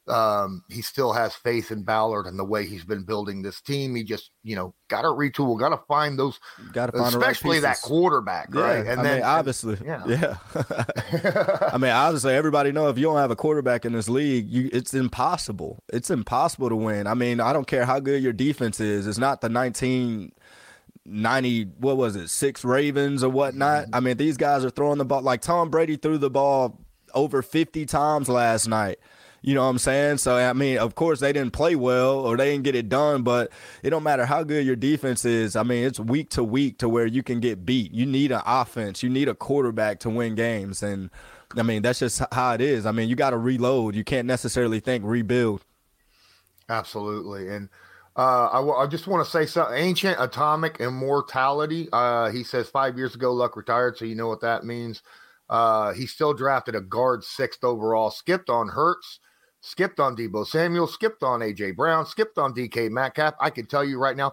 um, 0.08 0.64
he 0.70 0.82
still 0.82 1.12
has 1.14 1.36
faith 1.36 1.72
in 1.72 1.84
Ballard 1.84 2.26
and 2.26 2.40
the 2.40 2.46
way 2.46 2.66
he's 2.66 2.86
been 2.86 3.04
building 3.04 3.42
this 3.42 3.62
team. 3.62 3.96
He 3.96 4.04
just, 4.04 4.32
you 4.44 4.56
know, 4.56 4.74
got 4.88 5.02
to 5.02 5.10
retool, 5.10 5.60
got 5.60 5.70
to 5.70 5.82
find 5.88 6.18
those, 6.18 6.40
got 6.72 6.88
to 6.88 6.98
find 6.98 7.14
especially 7.14 7.58
right 7.58 7.64
that 7.64 7.82
quarterback, 7.82 8.50
yeah, 8.54 8.62
right? 8.62 8.88
And 8.88 9.02
I 9.02 9.04
then, 9.04 9.16
mean, 9.18 9.24
obviously, 9.24 9.78
yeah, 9.84 10.04
yeah. 10.08 10.38
I 11.74 11.78
mean, 11.78 11.92
obviously, 11.92 12.34
everybody 12.34 12.72
know 12.72 12.90
if 12.90 12.98
you 12.98 13.04
don't 13.04 13.18
have 13.18 13.32
a 13.32 13.36
quarterback 13.36 13.86
in 13.86 13.94
this 13.94 14.08
league, 14.10 14.50
you 14.50 14.70
it's 14.72 14.94
impossible. 14.94 15.84
It's 15.90 16.10
impossible 16.10 16.70
to 16.70 16.76
win. 16.76 17.08
I 17.08 17.14
mean, 17.14 17.40
I 17.40 17.54
don't 17.54 17.68
care 17.68 17.86
how 17.86 18.00
good 18.00 18.24
your 18.24 18.34
defense 18.34 18.80
is. 18.80 19.08
It's 19.08 19.20
not 19.20 19.42
the 19.42 19.50
nineteen. 19.50 20.32
90 21.10 21.70
what 21.80 21.96
was 21.96 22.18
it 22.18 22.28
six 22.28 22.66
ravens 22.66 23.24
or 23.24 23.30
whatnot 23.30 23.86
mm-hmm. 23.86 23.96
i 23.96 24.02
mean 24.02 24.18
these 24.18 24.36
guys 24.36 24.66
are 24.66 24.70
throwing 24.70 24.98
the 24.98 25.06
ball 25.06 25.22
like 25.22 25.40
tom 25.40 25.70
brady 25.70 25.96
threw 25.96 26.18
the 26.18 26.30
ball 26.30 26.82
over 27.14 27.42
50 27.42 27.86
times 27.86 28.28
last 28.28 28.68
night 28.68 29.00
you 29.42 29.54
know 29.54 29.64
what 29.64 29.70
I'm 29.70 29.78
saying? 29.78 30.18
So 30.18 30.36
I 30.36 30.54
mean, 30.54 30.78
of 30.78 30.96
course 30.96 31.20
they 31.20 31.34
didn't 31.34 31.54
play 31.54 31.76
well 31.76 32.20
or 32.20 32.38
they 32.38 32.52
didn't 32.52 32.64
get 32.64 32.76
it 32.76 32.90
done, 32.90 33.24
but 33.24 33.52
it 33.84 33.92
don't 33.92 34.04
matter 34.04 34.26
how 34.26 34.44
good 34.44 34.66
your 34.66 34.76
defense 34.76 35.26
is. 35.26 35.56
I 35.56 35.64
mean, 35.64 35.86
it's 35.86 36.00
week 36.00 36.30
to 36.32 36.44
week 36.44 36.80
to 36.80 36.90
where 36.90 37.06
you 37.06 37.24
can 37.24 37.40
get 37.40 37.66
beat. 37.66 37.94
You 37.94 38.06
need 38.06 38.32
an 38.32 38.42
offense. 38.46 39.04
You 39.04 39.10
need 39.10 39.30
a 39.30 39.36
quarterback 39.36 40.00
to 40.02 40.10
win 40.10 40.36
games 40.36 40.84
and 40.84 41.10
I 41.56 41.64
mean, 41.64 41.82
that's 41.82 42.00
just 42.00 42.22
how 42.32 42.54
it 42.54 42.62
is. 42.62 42.86
I 42.86 42.92
mean, 42.92 43.08
you 43.08 43.16
got 43.16 43.30
to 43.30 43.38
reload. 43.38 43.96
You 43.96 44.04
can't 44.04 44.28
necessarily 44.28 44.80
think 44.80 45.04
rebuild. 45.06 45.64
Absolutely. 46.70 47.48
And 47.48 47.70
uh, 48.18 48.50
I, 48.52 48.56
w- 48.58 48.76
I 48.76 48.88
just 48.88 49.08
want 49.08 49.24
to 49.24 49.32
say 49.32 49.46
something. 49.46 49.78
Ancient 49.78 50.18
atomic 50.20 50.78
immortality. 50.80 51.88
Uh, 51.94 52.30
he 52.32 52.44
says 52.44 52.68
five 52.68 52.98
years 52.98 53.16
ago, 53.16 53.32
Luck 53.32 53.56
retired, 53.56 53.98
so 53.98 54.06
you 54.06 54.16
know 54.16 54.28
what 54.28 54.42
that 54.42 54.66
means. 54.66 55.02
Uh, 55.50 55.94
he 55.94 56.06
still 56.06 56.34
drafted 56.34 56.76
a 56.76 56.82
guard 56.82 57.24
sixth 57.24 57.64
overall, 57.64 58.10
skipped 58.10 58.50
on 58.50 58.68
Hurts, 58.70 59.20
skipped 59.68 60.00
on 60.00 60.16
Deebo 60.16 60.48
Samuel, 60.48 60.88
skipped 60.88 61.24
on 61.24 61.42
AJ 61.42 61.76
Brown, 61.76 62.06
skipped 62.06 62.38
on 62.38 62.54
DK 62.54 62.90
Metcalf. 62.90 63.34
I 63.40 63.50
can 63.50 63.66
tell 63.66 63.84
you 63.84 64.00
right 64.00 64.16
now, 64.16 64.32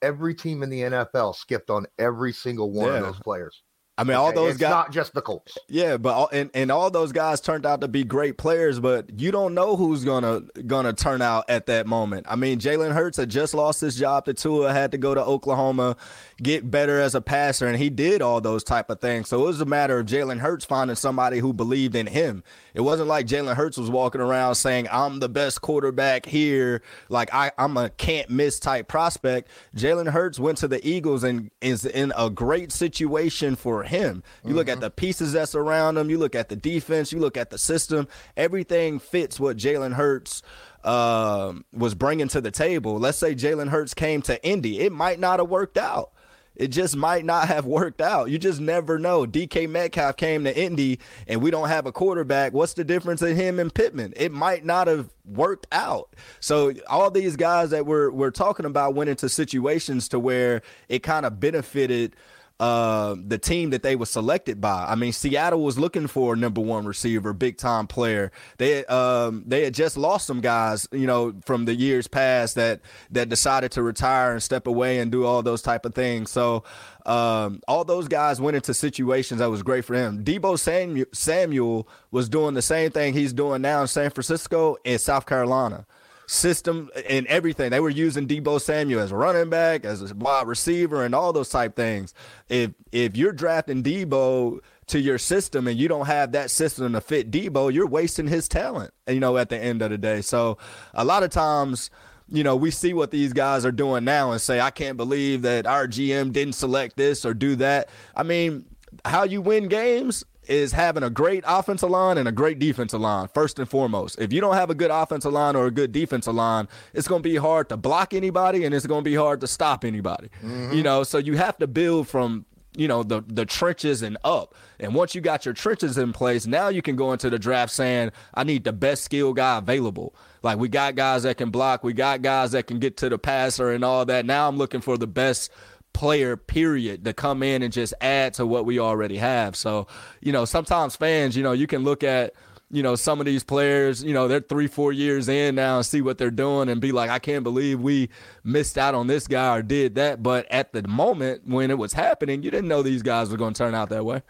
every 0.00 0.34
team 0.34 0.62
in 0.62 0.70
the 0.70 0.82
NFL 0.82 1.34
skipped 1.34 1.70
on 1.70 1.86
every 1.98 2.32
single 2.32 2.70
one 2.70 2.88
yeah. 2.88 2.98
of 2.98 3.02
those 3.02 3.20
players. 3.20 3.62
I 3.96 4.02
mean, 4.02 4.16
all 4.16 4.32
those 4.32 4.52
it's 4.52 4.60
guys. 4.60 4.70
Not 4.70 4.92
just 4.92 5.14
the 5.14 5.22
Colts. 5.22 5.56
Yeah, 5.68 5.98
but 5.98 6.14
all, 6.14 6.28
and 6.32 6.50
and 6.52 6.72
all 6.72 6.90
those 6.90 7.12
guys 7.12 7.40
turned 7.40 7.64
out 7.64 7.80
to 7.82 7.88
be 7.88 8.02
great 8.02 8.36
players, 8.36 8.80
but 8.80 9.20
you 9.20 9.30
don't 9.30 9.54
know 9.54 9.76
who's 9.76 10.04
gonna 10.04 10.40
gonna 10.66 10.92
turn 10.92 11.22
out 11.22 11.44
at 11.48 11.66
that 11.66 11.86
moment. 11.86 12.26
I 12.28 12.34
mean, 12.34 12.58
Jalen 12.58 12.92
Hurts 12.92 13.18
had 13.18 13.28
just 13.30 13.54
lost 13.54 13.80
his 13.80 13.96
job 13.96 14.24
to 14.24 14.34
Tua, 14.34 14.72
had 14.72 14.90
to 14.92 14.98
go 14.98 15.14
to 15.14 15.22
Oklahoma, 15.24 15.96
get 16.42 16.68
better 16.68 17.00
as 17.00 17.14
a 17.14 17.20
passer, 17.20 17.68
and 17.68 17.76
he 17.78 17.88
did 17.88 18.20
all 18.20 18.40
those 18.40 18.64
type 18.64 18.90
of 18.90 19.00
things. 19.00 19.28
So 19.28 19.44
it 19.44 19.46
was 19.46 19.60
a 19.60 19.64
matter 19.64 20.00
of 20.00 20.06
Jalen 20.06 20.40
Hurts 20.40 20.64
finding 20.64 20.96
somebody 20.96 21.38
who 21.38 21.52
believed 21.52 21.94
in 21.94 22.08
him. 22.08 22.42
It 22.74 22.80
wasn't 22.80 23.08
like 23.08 23.28
Jalen 23.28 23.54
Hurts 23.54 23.78
was 23.78 23.90
walking 23.90 24.20
around 24.20 24.56
saying, 24.56 24.88
"I'm 24.90 25.20
the 25.20 25.28
best 25.28 25.60
quarterback 25.60 26.26
here," 26.26 26.82
like 27.08 27.32
I, 27.32 27.52
I'm 27.58 27.76
a 27.76 27.90
can't 27.90 28.28
miss 28.28 28.58
type 28.58 28.88
prospect. 28.88 29.48
Jalen 29.76 30.10
Hurts 30.10 30.40
went 30.40 30.58
to 30.58 30.66
the 30.66 30.84
Eagles 30.84 31.22
and 31.22 31.52
is 31.60 31.86
in 31.86 32.12
a 32.16 32.28
great 32.28 32.72
situation 32.72 33.54
for 33.54 33.83
him. 33.86 34.22
You 34.42 34.48
mm-hmm. 34.48 34.56
look 34.56 34.68
at 34.68 34.74
mm-hmm. 34.74 34.80
the 34.82 34.90
pieces 34.90 35.32
that's 35.32 35.54
around 35.54 35.96
him, 35.96 36.10
you 36.10 36.18
look 36.18 36.34
at 36.34 36.48
the 36.48 36.56
defense, 36.56 37.12
you 37.12 37.18
look 37.18 37.36
at 37.36 37.50
the 37.50 37.58
system, 37.58 38.08
everything 38.36 38.98
fits 38.98 39.38
what 39.38 39.56
Jalen 39.56 39.94
Hurts 39.94 40.42
uh, 40.84 41.54
was 41.72 41.94
bringing 41.94 42.28
to 42.28 42.40
the 42.40 42.50
table. 42.50 42.98
Let's 42.98 43.18
say 43.18 43.34
Jalen 43.34 43.68
Hurts 43.68 43.94
came 43.94 44.22
to 44.22 44.42
Indy, 44.46 44.80
it 44.80 44.92
might 44.92 45.18
not 45.18 45.38
have 45.38 45.48
worked 45.48 45.78
out. 45.78 46.10
It 46.56 46.68
just 46.68 46.94
might 46.94 47.24
not 47.24 47.48
have 47.48 47.66
worked 47.66 48.00
out. 48.00 48.30
You 48.30 48.38
just 48.38 48.60
never 48.60 48.98
know. 48.98 49.26
DK 49.26 49.68
Metcalf 49.68 50.16
came 50.16 50.44
to 50.44 50.56
Indy 50.56 51.00
and 51.26 51.42
we 51.42 51.50
don't 51.50 51.68
have 51.68 51.86
a 51.86 51.92
quarterback. 51.92 52.52
What's 52.52 52.74
the 52.74 52.84
difference 52.84 53.22
in 53.22 53.34
him 53.36 53.58
and 53.58 53.74
Pittman? 53.74 54.14
It 54.16 54.32
might 54.32 54.64
not 54.64 54.86
have 54.86 55.10
worked 55.24 55.66
out. 55.72 56.14
So 56.40 56.72
all 56.88 57.10
these 57.10 57.36
guys 57.36 57.70
that 57.70 57.86
we're 57.86 58.10
we're 58.10 58.30
talking 58.30 58.66
about 58.66 58.94
went 58.94 59.10
into 59.10 59.28
situations 59.28 60.08
to 60.10 60.20
where 60.20 60.62
it 60.88 61.02
kind 61.02 61.26
of 61.26 61.40
benefited 61.40 62.14
uh, 62.60 63.16
the 63.26 63.36
team 63.36 63.70
that 63.70 63.82
they 63.82 63.96
were 63.96 64.06
selected 64.06 64.60
by. 64.60 64.86
I 64.86 64.94
mean, 64.94 65.12
Seattle 65.12 65.62
was 65.62 65.78
looking 65.78 66.06
for 66.06 66.34
a 66.34 66.36
number 66.36 66.60
one 66.60 66.86
receiver, 66.86 67.32
big 67.32 67.56
time 67.56 67.86
player. 67.86 68.30
They 68.58 68.84
um, 68.86 69.42
they 69.46 69.64
had 69.64 69.74
just 69.74 69.96
lost 69.96 70.26
some 70.26 70.40
guys, 70.40 70.86
you 70.92 71.06
know, 71.06 71.34
from 71.44 71.64
the 71.64 71.74
years 71.74 72.06
past 72.06 72.54
that 72.54 72.80
that 73.10 73.28
decided 73.28 73.72
to 73.72 73.82
retire 73.82 74.32
and 74.32 74.42
step 74.42 74.66
away 74.68 75.00
and 75.00 75.10
do 75.10 75.24
all 75.24 75.42
those 75.42 75.62
type 75.62 75.84
of 75.84 75.94
things. 75.94 76.30
So 76.30 76.62
um, 77.06 77.60
all 77.66 77.84
those 77.84 78.06
guys 78.06 78.40
went 78.40 78.56
into 78.56 78.72
situations 78.72 79.40
that 79.40 79.50
was 79.50 79.62
great 79.64 79.84
for 79.84 79.94
him. 79.94 80.24
Deebo 80.24 80.58
Samuel, 80.58 81.06
Samuel 81.12 81.88
was 82.12 82.28
doing 82.28 82.54
the 82.54 82.62
same 82.62 82.90
thing 82.90 83.14
he's 83.14 83.32
doing 83.32 83.62
now 83.62 83.82
in 83.82 83.88
San 83.88 84.10
Francisco 84.10 84.76
and 84.84 85.00
South 85.00 85.26
Carolina 85.26 85.86
system 86.26 86.90
and 87.08 87.26
everything. 87.26 87.70
They 87.70 87.80
were 87.80 87.90
using 87.90 88.26
Deebo 88.26 88.60
Samuel 88.60 89.00
as 89.00 89.12
a 89.12 89.16
running 89.16 89.50
back, 89.50 89.84
as 89.84 90.10
a 90.10 90.14
wide 90.14 90.46
receiver, 90.46 91.04
and 91.04 91.14
all 91.14 91.32
those 91.32 91.48
type 91.48 91.76
things. 91.76 92.14
If 92.48 92.72
if 92.92 93.16
you're 93.16 93.32
drafting 93.32 93.82
Deebo 93.82 94.60
to 94.86 95.00
your 95.00 95.18
system 95.18 95.66
and 95.66 95.78
you 95.78 95.88
don't 95.88 96.06
have 96.06 96.32
that 96.32 96.50
system 96.50 96.92
to 96.92 97.00
fit 97.00 97.30
Deebo, 97.30 97.72
you're 97.72 97.86
wasting 97.86 98.26
his 98.26 98.48
talent. 98.48 98.92
You 99.08 99.20
know, 99.20 99.36
at 99.36 99.48
the 99.48 99.58
end 99.58 99.82
of 99.82 99.90
the 99.90 99.98
day. 99.98 100.20
So 100.20 100.58
a 100.92 101.04
lot 101.04 101.22
of 101.22 101.30
times. 101.30 101.90
You 102.26 102.42
know, 102.42 102.56
we 102.56 102.70
see 102.70 102.94
what 102.94 103.10
these 103.10 103.34
guys 103.34 103.66
are 103.66 103.70
doing 103.70 104.02
now 104.02 104.32
and 104.32 104.40
say, 104.40 104.58
I 104.58 104.70
can't 104.70 104.96
believe 104.96 105.42
that 105.42 105.66
our 105.66 105.86
GM 105.86 106.32
didn't 106.32 106.54
select 106.54 106.96
this 106.96 107.26
or 107.26 107.34
do 107.34 107.54
that. 107.56 107.90
I 108.16 108.22
mean, 108.22 108.64
how 109.04 109.24
you 109.24 109.42
win 109.42 109.68
games 109.68 110.24
is 110.48 110.72
having 110.72 111.02
a 111.02 111.10
great 111.10 111.44
offensive 111.46 111.90
line 111.90 112.18
and 112.18 112.28
a 112.28 112.32
great 112.32 112.58
defensive 112.58 113.00
line, 113.00 113.28
first 113.28 113.58
and 113.58 113.68
foremost. 113.68 114.18
If 114.18 114.32
you 114.32 114.40
don't 114.40 114.54
have 114.54 114.70
a 114.70 114.74
good 114.74 114.90
offensive 114.90 115.32
line 115.32 115.56
or 115.56 115.66
a 115.66 115.70
good 115.70 115.92
defensive 115.92 116.34
line, 116.34 116.68
it's 116.92 117.08
going 117.08 117.22
to 117.22 117.28
be 117.28 117.36
hard 117.36 117.68
to 117.70 117.76
block 117.76 118.14
anybody 118.14 118.64
and 118.64 118.74
it's 118.74 118.86
going 118.86 119.04
to 119.04 119.10
be 119.10 119.16
hard 119.16 119.40
to 119.40 119.46
stop 119.46 119.84
anybody. 119.84 120.28
Mm-hmm. 120.42 120.72
You 120.72 120.82
know, 120.82 121.02
so 121.02 121.18
you 121.18 121.36
have 121.36 121.56
to 121.58 121.66
build 121.66 122.08
from 122.08 122.46
you 122.76 122.88
know 122.88 123.02
the 123.02 123.22
the 123.28 123.46
trenches 123.46 124.02
and 124.02 124.18
up 124.24 124.54
and 124.80 124.94
once 124.94 125.14
you 125.14 125.20
got 125.20 125.44
your 125.44 125.54
trenches 125.54 125.96
in 125.96 126.12
place 126.12 126.46
now 126.46 126.68
you 126.68 126.82
can 126.82 126.96
go 126.96 127.12
into 127.12 127.30
the 127.30 127.38
draft 127.38 127.72
saying 127.72 128.10
i 128.34 128.42
need 128.42 128.64
the 128.64 128.72
best 128.72 129.04
skill 129.04 129.32
guy 129.32 129.58
available 129.58 130.14
like 130.42 130.58
we 130.58 130.68
got 130.68 130.96
guys 130.96 131.22
that 131.22 131.36
can 131.36 131.50
block 131.50 131.84
we 131.84 131.92
got 131.92 132.20
guys 132.20 132.50
that 132.50 132.66
can 132.66 132.78
get 132.78 132.96
to 132.96 133.08
the 133.08 133.18
passer 133.18 133.70
and 133.70 133.84
all 133.84 134.04
that 134.04 134.26
now 134.26 134.48
i'm 134.48 134.56
looking 134.56 134.80
for 134.80 134.98
the 134.98 135.06
best 135.06 135.52
player 135.94 136.36
period 136.36 137.04
to 137.06 137.14
come 137.14 137.42
in 137.42 137.62
and 137.62 137.72
just 137.72 137.94
add 138.00 138.34
to 138.34 138.46
what 138.46 138.66
we 138.66 138.78
already 138.78 139.16
have. 139.16 139.56
So, 139.56 139.86
you 140.20 140.32
know, 140.32 140.44
sometimes 140.44 140.96
fans, 140.96 141.36
you 141.36 141.42
know, 141.42 141.52
you 141.52 141.66
can 141.66 141.82
look 141.82 142.04
at 142.04 142.34
you 142.70 142.82
know 142.82 142.96
some 142.96 143.20
of 143.20 143.26
these 143.26 143.44
players 143.44 144.02
you 144.02 144.14
know 144.14 144.26
they're 144.26 144.40
three 144.40 144.66
four 144.66 144.90
years 144.90 145.28
in 145.28 145.54
now 145.54 145.76
and 145.76 145.86
see 145.86 146.00
what 146.00 146.16
they're 146.16 146.30
doing 146.30 146.70
and 146.70 146.80
be 146.80 146.92
like 146.92 147.10
i 147.10 147.18
can't 147.18 147.44
believe 147.44 147.78
we 147.78 148.08
missed 148.42 148.78
out 148.78 148.94
on 148.94 149.06
this 149.06 149.28
guy 149.28 149.54
or 149.54 149.62
did 149.62 149.96
that 149.96 150.22
but 150.22 150.50
at 150.50 150.72
the 150.72 150.82
moment 150.88 151.46
when 151.46 151.70
it 151.70 151.76
was 151.76 151.92
happening 151.92 152.42
you 152.42 152.50
didn't 152.50 152.66
know 152.66 152.82
these 152.82 153.02
guys 153.02 153.30
were 153.30 153.36
going 153.36 153.52
to 153.52 153.58
turn 153.58 153.74
out 153.74 153.90
that 153.90 154.04
way 154.04 154.22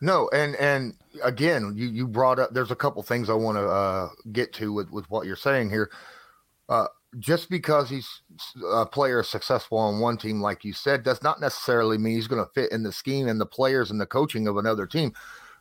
No, 0.00 0.30
and 0.32 0.56
and 0.56 0.94
again, 1.22 1.74
you 1.76 1.86
you 1.88 2.08
brought 2.08 2.38
up. 2.38 2.54
There's 2.54 2.70
a 2.70 2.76
couple 2.76 3.02
things 3.02 3.28
I 3.28 3.34
want 3.34 3.58
to 3.58 3.68
uh, 3.68 4.08
get 4.32 4.52
to 4.54 4.72
with 4.72 4.90
with 4.90 5.08
what 5.10 5.26
you're 5.26 5.36
saying 5.36 5.70
here. 5.70 5.90
Uh, 6.68 6.86
just 7.18 7.50
because 7.50 7.88
he's 7.90 8.08
a 8.72 8.86
player 8.86 9.22
successful 9.22 9.78
on 9.78 9.98
one 10.00 10.16
team, 10.16 10.40
like 10.40 10.64
you 10.64 10.72
said, 10.72 11.02
does 11.02 11.22
not 11.22 11.40
necessarily 11.40 11.98
mean 11.98 12.14
he's 12.14 12.28
going 12.28 12.44
to 12.44 12.50
fit 12.52 12.70
in 12.72 12.82
the 12.82 12.92
scheme 12.92 13.26
and 13.28 13.40
the 13.40 13.46
players 13.46 13.90
and 13.90 14.00
the 14.00 14.06
coaching 14.06 14.46
of 14.46 14.56
another 14.56 14.86
team. 14.86 15.12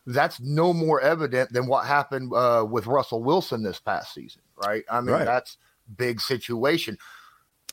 That's 0.06 0.40
no 0.40 0.74
more 0.74 1.02
evident 1.02 1.52
than 1.52 1.68
what 1.68 1.86
happened 1.86 2.32
uh, 2.34 2.66
with 2.70 2.88
Russell 2.88 3.24
Wilson 3.24 3.64
this 3.64 3.80
past 3.80 4.14
season, 4.14 4.42
right? 4.64 4.84
I 4.90 5.02
mean, 5.02 5.12
Right. 5.14 5.26
that's 5.26 5.58
big 5.98 6.22
situation. 6.22 6.98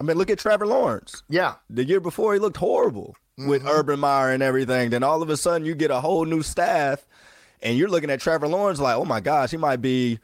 I 0.00 0.04
mean, 0.04 0.16
look 0.18 0.30
at 0.30 0.38
Trevor 0.38 0.66
Lawrence. 0.66 1.22
Yeah, 1.28 1.54
The 1.70 1.84
year 1.84 2.00
before, 2.00 2.34
he 2.34 2.40
looked 2.40 2.56
horrible 2.58 3.14
with 3.38 3.62
Mhm. 3.64 3.70
Urban 3.70 4.00
Meyer 4.00 4.30
and 4.30 4.42
everything. 4.42 4.90
Then 4.90 5.02
all 5.02 5.22
of 5.22 5.28
a 5.30 5.36
sudden, 5.36 5.66
you 5.66 5.74
get 5.74 5.90
a 5.90 6.00
whole 6.00 6.24
new 6.24 6.42
staff, 6.42 7.06
and 7.62 7.76
you're 7.78 7.88
looking 7.88 8.10
at 8.10 8.20
Trevor 8.20 8.48
Lawrence 8.48 8.80
like, 8.80 8.96
oh 8.96 9.04
my 9.04 9.20
gosh, 9.20 9.50
he 9.50 9.56
might 9.56 9.80
be, 9.82 10.18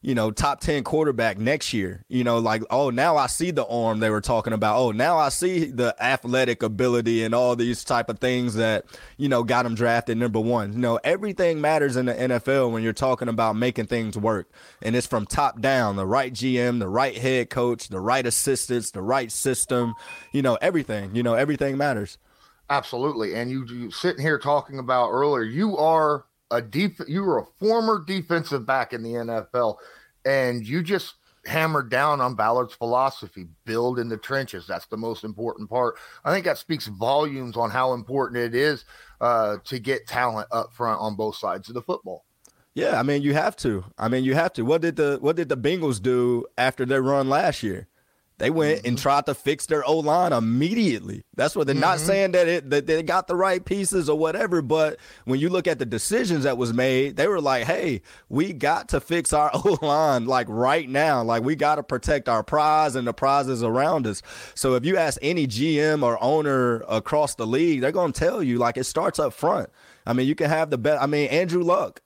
you 0.00 0.14
know, 0.14 0.30
top 0.30 0.60
10 0.60 0.84
quarterback 0.84 1.38
next 1.38 1.72
year. 1.72 2.04
You 2.08 2.22
know, 2.22 2.38
like, 2.38 2.62
oh, 2.70 2.90
now 2.90 3.16
I 3.16 3.26
see 3.26 3.50
the 3.50 3.66
arm 3.66 4.00
they 4.00 4.10
were 4.10 4.20
talking 4.20 4.52
about. 4.52 4.78
Oh, 4.78 4.92
now 4.92 5.18
I 5.18 5.28
see 5.28 5.64
the 5.64 5.94
athletic 6.00 6.62
ability 6.62 7.24
and 7.24 7.34
all 7.34 7.56
these 7.56 7.82
type 7.82 8.08
of 8.08 8.18
things 8.18 8.54
that, 8.54 8.84
you 9.16 9.28
know, 9.28 9.42
got 9.42 9.66
him 9.66 9.74
drafted 9.74 10.16
number 10.16 10.40
one. 10.40 10.72
You 10.72 10.78
know, 10.78 11.00
everything 11.02 11.60
matters 11.60 11.96
in 11.96 12.06
the 12.06 12.14
NFL 12.14 12.70
when 12.70 12.82
you're 12.82 12.92
talking 12.92 13.28
about 13.28 13.56
making 13.56 13.86
things 13.86 14.16
work. 14.16 14.48
And 14.82 14.94
it's 14.94 15.06
from 15.06 15.26
top 15.26 15.60
down 15.60 15.96
the 15.96 16.06
right 16.06 16.32
GM, 16.32 16.78
the 16.78 16.88
right 16.88 17.16
head 17.16 17.50
coach, 17.50 17.88
the 17.88 18.00
right 18.00 18.24
assistants, 18.24 18.92
the 18.92 19.02
right 19.02 19.32
system, 19.32 19.94
you 20.32 20.42
know, 20.42 20.56
everything. 20.60 21.14
You 21.14 21.24
know, 21.24 21.34
everything 21.34 21.76
matters. 21.76 22.18
Absolutely. 22.70 23.34
And 23.34 23.50
you, 23.50 23.66
you 23.66 23.90
sitting 23.90 24.22
here 24.22 24.38
talking 24.38 24.78
about 24.78 25.10
earlier, 25.10 25.42
you 25.42 25.76
are 25.78 26.26
a 26.50 26.62
deep, 26.62 26.98
you 27.06 27.22
were 27.22 27.38
a 27.38 27.46
former 27.58 28.02
defensive 28.06 28.66
back 28.66 28.92
in 28.92 29.02
the 29.02 29.10
NFL, 29.10 29.76
and 30.24 30.66
you 30.66 30.82
just 30.82 31.14
hammered 31.46 31.90
down 31.90 32.20
on 32.20 32.34
Ballard's 32.34 32.74
philosophy 32.74 33.46
build 33.64 33.98
in 33.98 34.08
the 34.08 34.16
trenches. 34.16 34.66
That's 34.66 34.86
the 34.86 34.96
most 34.96 35.24
important 35.24 35.68
part. 35.70 35.96
I 36.24 36.32
think 36.32 36.44
that 36.44 36.58
speaks 36.58 36.86
volumes 36.86 37.56
on 37.56 37.70
how 37.70 37.94
important 37.94 38.42
it 38.42 38.54
is 38.54 38.84
uh, 39.20 39.56
to 39.64 39.78
get 39.78 40.06
talent 40.06 40.48
up 40.52 40.72
front 40.72 41.00
on 41.00 41.16
both 41.16 41.36
sides 41.36 41.68
of 41.68 41.74
the 41.74 41.82
football. 41.82 42.24
Yeah, 42.74 43.00
I 43.00 43.02
mean 43.02 43.22
you 43.22 43.34
have 43.34 43.56
to. 43.56 43.84
I 43.96 44.08
mean 44.08 44.24
you 44.24 44.34
have 44.34 44.52
to. 44.52 44.62
What 44.62 44.82
did 44.82 44.96
the 44.96 45.18
what 45.20 45.36
did 45.36 45.48
the 45.48 45.56
Bengals 45.56 46.00
do 46.00 46.46
after 46.56 46.84
their 46.86 47.02
run 47.02 47.28
last 47.28 47.62
year? 47.62 47.88
They 48.38 48.50
went 48.50 48.86
and 48.86 48.96
mm-hmm. 48.96 49.02
tried 49.02 49.26
to 49.26 49.34
fix 49.34 49.66
their 49.66 49.84
O 49.84 49.98
line 49.98 50.32
immediately. 50.32 51.24
That's 51.34 51.56
what 51.56 51.66
they're 51.66 51.74
not 51.74 51.98
mm-hmm. 51.98 52.06
saying 52.06 52.32
that 52.32 52.48
it 52.48 52.70
that 52.70 52.86
they 52.86 53.02
got 53.02 53.26
the 53.26 53.34
right 53.34 53.64
pieces 53.64 54.08
or 54.08 54.16
whatever, 54.16 54.62
but 54.62 54.98
when 55.24 55.40
you 55.40 55.48
look 55.48 55.66
at 55.66 55.78
the 55.78 55.86
decisions 55.86 56.44
that 56.44 56.56
was 56.56 56.72
made, 56.72 57.16
they 57.16 57.26
were 57.26 57.40
like, 57.40 57.64
"Hey, 57.64 58.02
we 58.28 58.52
got 58.52 58.88
to 58.90 59.00
fix 59.00 59.32
our 59.32 59.50
O 59.54 59.78
line 59.82 60.26
like 60.26 60.46
right 60.48 60.88
now. 60.88 61.22
Like 61.22 61.42
we 61.42 61.56
got 61.56 61.76
to 61.76 61.82
protect 61.82 62.28
our 62.28 62.42
prize 62.42 62.94
and 62.94 63.06
the 63.06 63.12
prizes 63.12 63.62
around 63.62 64.06
us." 64.06 64.22
So 64.54 64.74
if 64.74 64.86
you 64.86 64.96
ask 64.96 65.18
any 65.20 65.46
GM 65.46 66.02
or 66.02 66.22
owner 66.22 66.84
across 66.88 67.34
the 67.34 67.46
league, 67.46 67.80
they're 67.80 67.92
going 67.92 68.12
to 68.12 68.18
tell 68.18 68.42
you 68.42 68.58
like 68.58 68.76
it 68.76 68.84
starts 68.84 69.18
up 69.18 69.32
front. 69.32 69.68
I 70.06 70.12
mean, 70.12 70.26
you 70.26 70.34
can 70.34 70.48
have 70.48 70.70
the 70.70 70.78
best. 70.78 71.02
I 71.02 71.06
mean, 71.06 71.28
Andrew 71.28 71.62
Luck. 71.62 72.00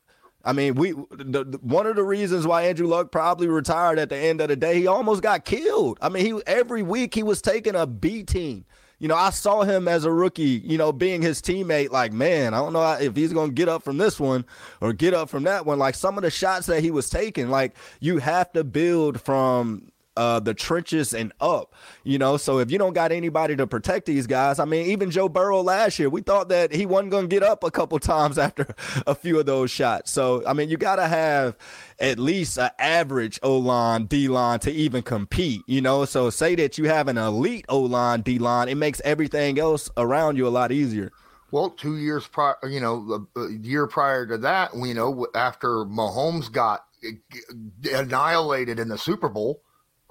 I 0.44 0.52
mean, 0.52 0.74
we 0.74 0.92
the, 0.92 1.44
the- 1.44 1.58
one 1.62 1.86
of 1.86 1.96
the 1.96 2.04
reasons 2.04 2.46
why 2.46 2.62
Andrew 2.62 2.86
Luck 2.86 3.12
probably 3.12 3.48
retired 3.48 3.98
at 3.98 4.08
the 4.08 4.16
end 4.16 4.40
of 4.40 4.48
the 4.48 4.56
day, 4.56 4.78
he 4.78 4.86
almost 4.86 5.22
got 5.22 5.44
killed. 5.44 5.98
I 6.00 6.08
mean, 6.08 6.24
he 6.24 6.42
every 6.46 6.82
week 6.82 7.14
he 7.14 7.22
was 7.22 7.40
taking 7.42 7.74
a 7.74 7.86
beating. 7.86 8.64
You 8.98 9.08
know, 9.08 9.16
I 9.16 9.30
saw 9.30 9.62
him 9.62 9.88
as 9.88 10.04
a 10.04 10.12
rookie, 10.12 10.62
you 10.64 10.78
know, 10.78 10.92
being 10.92 11.22
his 11.22 11.42
teammate. 11.42 11.90
Like, 11.90 12.12
man, 12.12 12.54
I 12.54 12.58
don't 12.58 12.72
know 12.72 12.88
if 12.92 13.16
he's 13.16 13.32
going 13.32 13.48
to 13.50 13.54
get 13.54 13.68
up 13.68 13.82
from 13.82 13.98
this 13.98 14.20
one 14.20 14.44
or 14.80 14.92
get 14.92 15.12
up 15.12 15.28
from 15.28 15.42
that 15.44 15.66
one. 15.66 15.78
Like 15.80 15.96
some 15.96 16.16
of 16.16 16.22
the 16.22 16.30
shots 16.30 16.66
that 16.66 16.82
he 16.82 16.90
was 16.92 17.10
taking, 17.10 17.50
like 17.50 17.74
you 18.00 18.18
have 18.18 18.52
to 18.52 18.62
build 18.62 19.20
from 19.20 19.91
uh 20.16 20.40
the 20.40 20.54
trenches 20.54 21.14
and 21.14 21.32
up 21.40 21.74
you 22.04 22.18
know? 22.18 22.36
So 22.36 22.58
if 22.58 22.70
you 22.70 22.78
don't 22.78 22.92
got 22.92 23.12
anybody 23.12 23.56
to 23.56 23.66
protect 23.66 24.06
these 24.06 24.26
guys 24.26 24.58
i 24.58 24.64
mean 24.64 24.86
even 24.86 25.10
joe 25.10 25.28
burrow 25.28 25.60
last 25.60 25.98
year 25.98 26.08
we 26.08 26.20
thought 26.20 26.48
that 26.48 26.72
he 26.72 26.86
wasn't 26.86 27.10
going 27.10 27.28
to 27.28 27.34
get 27.34 27.42
up 27.42 27.64
a 27.64 27.70
couple 27.70 27.98
times 28.14 28.38
after 28.38 28.66
a 29.06 29.14
few 29.14 29.38
of 29.38 29.46
those 29.46 29.70
shots. 29.70 30.10
So 30.10 30.42
i 30.46 30.52
mean 30.52 30.68
you 30.68 30.76
got 30.76 30.96
to 30.96 31.06
have 31.06 31.56
at 31.98 32.18
least 32.18 32.58
an 32.58 32.70
average 32.78 33.38
o-line 33.42 34.06
d-line 34.06 34.58
to 34.60 34.70
even 34.70 35.02
compete 35.02 35.62
you 35.66 35.80
know? 35.80 36.04
So 36.04 36.30
say 36.30 36.54
that 36.56 36.78
you 36.78 36.88
have 36.88 37.08
an 37.08 37.18
elite 37.18 37.66
o-line 37.68 38.22
d-line 38.22 38.68
it 38.68 38.76
makes 38.76 39.00
everything 39.04 39.58
else 39.58 39.90
around 39.96 40.36
you 40.36 40.46
a 40.46 40.50
lot 40.50 40.72
easier. 40.72 41.12
Well, 41.52 41.68
two 41.68 41.98
years 41.98 42.26
prior, 42.26 42.56
you 42.66 42.80
know, 42.80 43.28
a 43.36 43.50
year 43.50 43.86
prior 43.86 44.26
to 44.26 44.38
that, 44.38 44.70
you 44.74 44.94
know, 44.94 45.26
after 45.34 45.84
Mahomes 45.84 46.50
got 46.50 46.86
annihilated 47.92 48.78
in 48.78 48.88
the 48.88 48.96
Super 48.96 49.28
Bowl, 49.28 49.62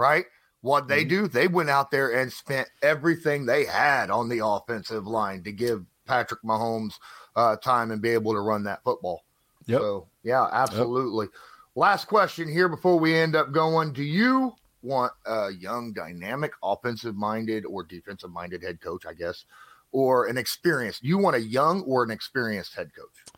right? 0.01 0.25
What 0.61 0.87
they 0.87 1.03
do, 1.03 1.27
they 1.27 1.47
went 1.47 1.69
out 1.69 1.91
there 1.91 2.19
and 2.19 2.31
spent 2.31 2.67
everything 2.81 3.45
they 3.45 3.65
had 3.65 4.09
on 4.11 4.29
the 4.29 4.45
offensive 4.45 5.07
line 5.07 5.43
to 5.43 5.51
give 5.51 5.85
Patrick 6.05 6.41
Mahomes 6.43 6.93
uh, 7.35 7.55
time 7.57 7.91
and 7.91 8.01
be 8.01 8.09
able 8.09 8.33
to 8.33 8.41
run 8.41 8.63
that 8.63 8.83
football. 8.83 9.23
Yep. 9.67 9.79
So, 9.79 10.07
yeah, 10.23 10.47
absolutely. 10.51 11.27
Last 11.75 12.05
question 12.05 12.51
here 12.51 12.67
before 12.67 12.99
we 12.99 13.15
end 13.15 13.35
up 13.35 13.51
going. 13.51 13.93
Do 13.93 14.03
you 14.03 14.53
want 14.83 15.13
a 15.25 15.51
young, 15.51 15.93
dynamic, 15.93 16.51
offensive 16.61 17.15
minded 17.15 17.65
or 17.65 17.83
defensive 17.83 18.31
minded 18.31 18.63
head 18.63 18.81
coach, 18.81 19.05
I 19.05 19.13
guess, 19.13 19.45
or 19.91 20.27
an 20.27 20.37
experienced? 20.37 21.03
You 21.03 21.17
want 21.17 21.35
a 21.35 21.41
young 21.41 21.81
or 21.83 22.03
an 22.03 22.11
experienced 22.11 22.75
head 22.75 22.91
coach? 22.95 23.30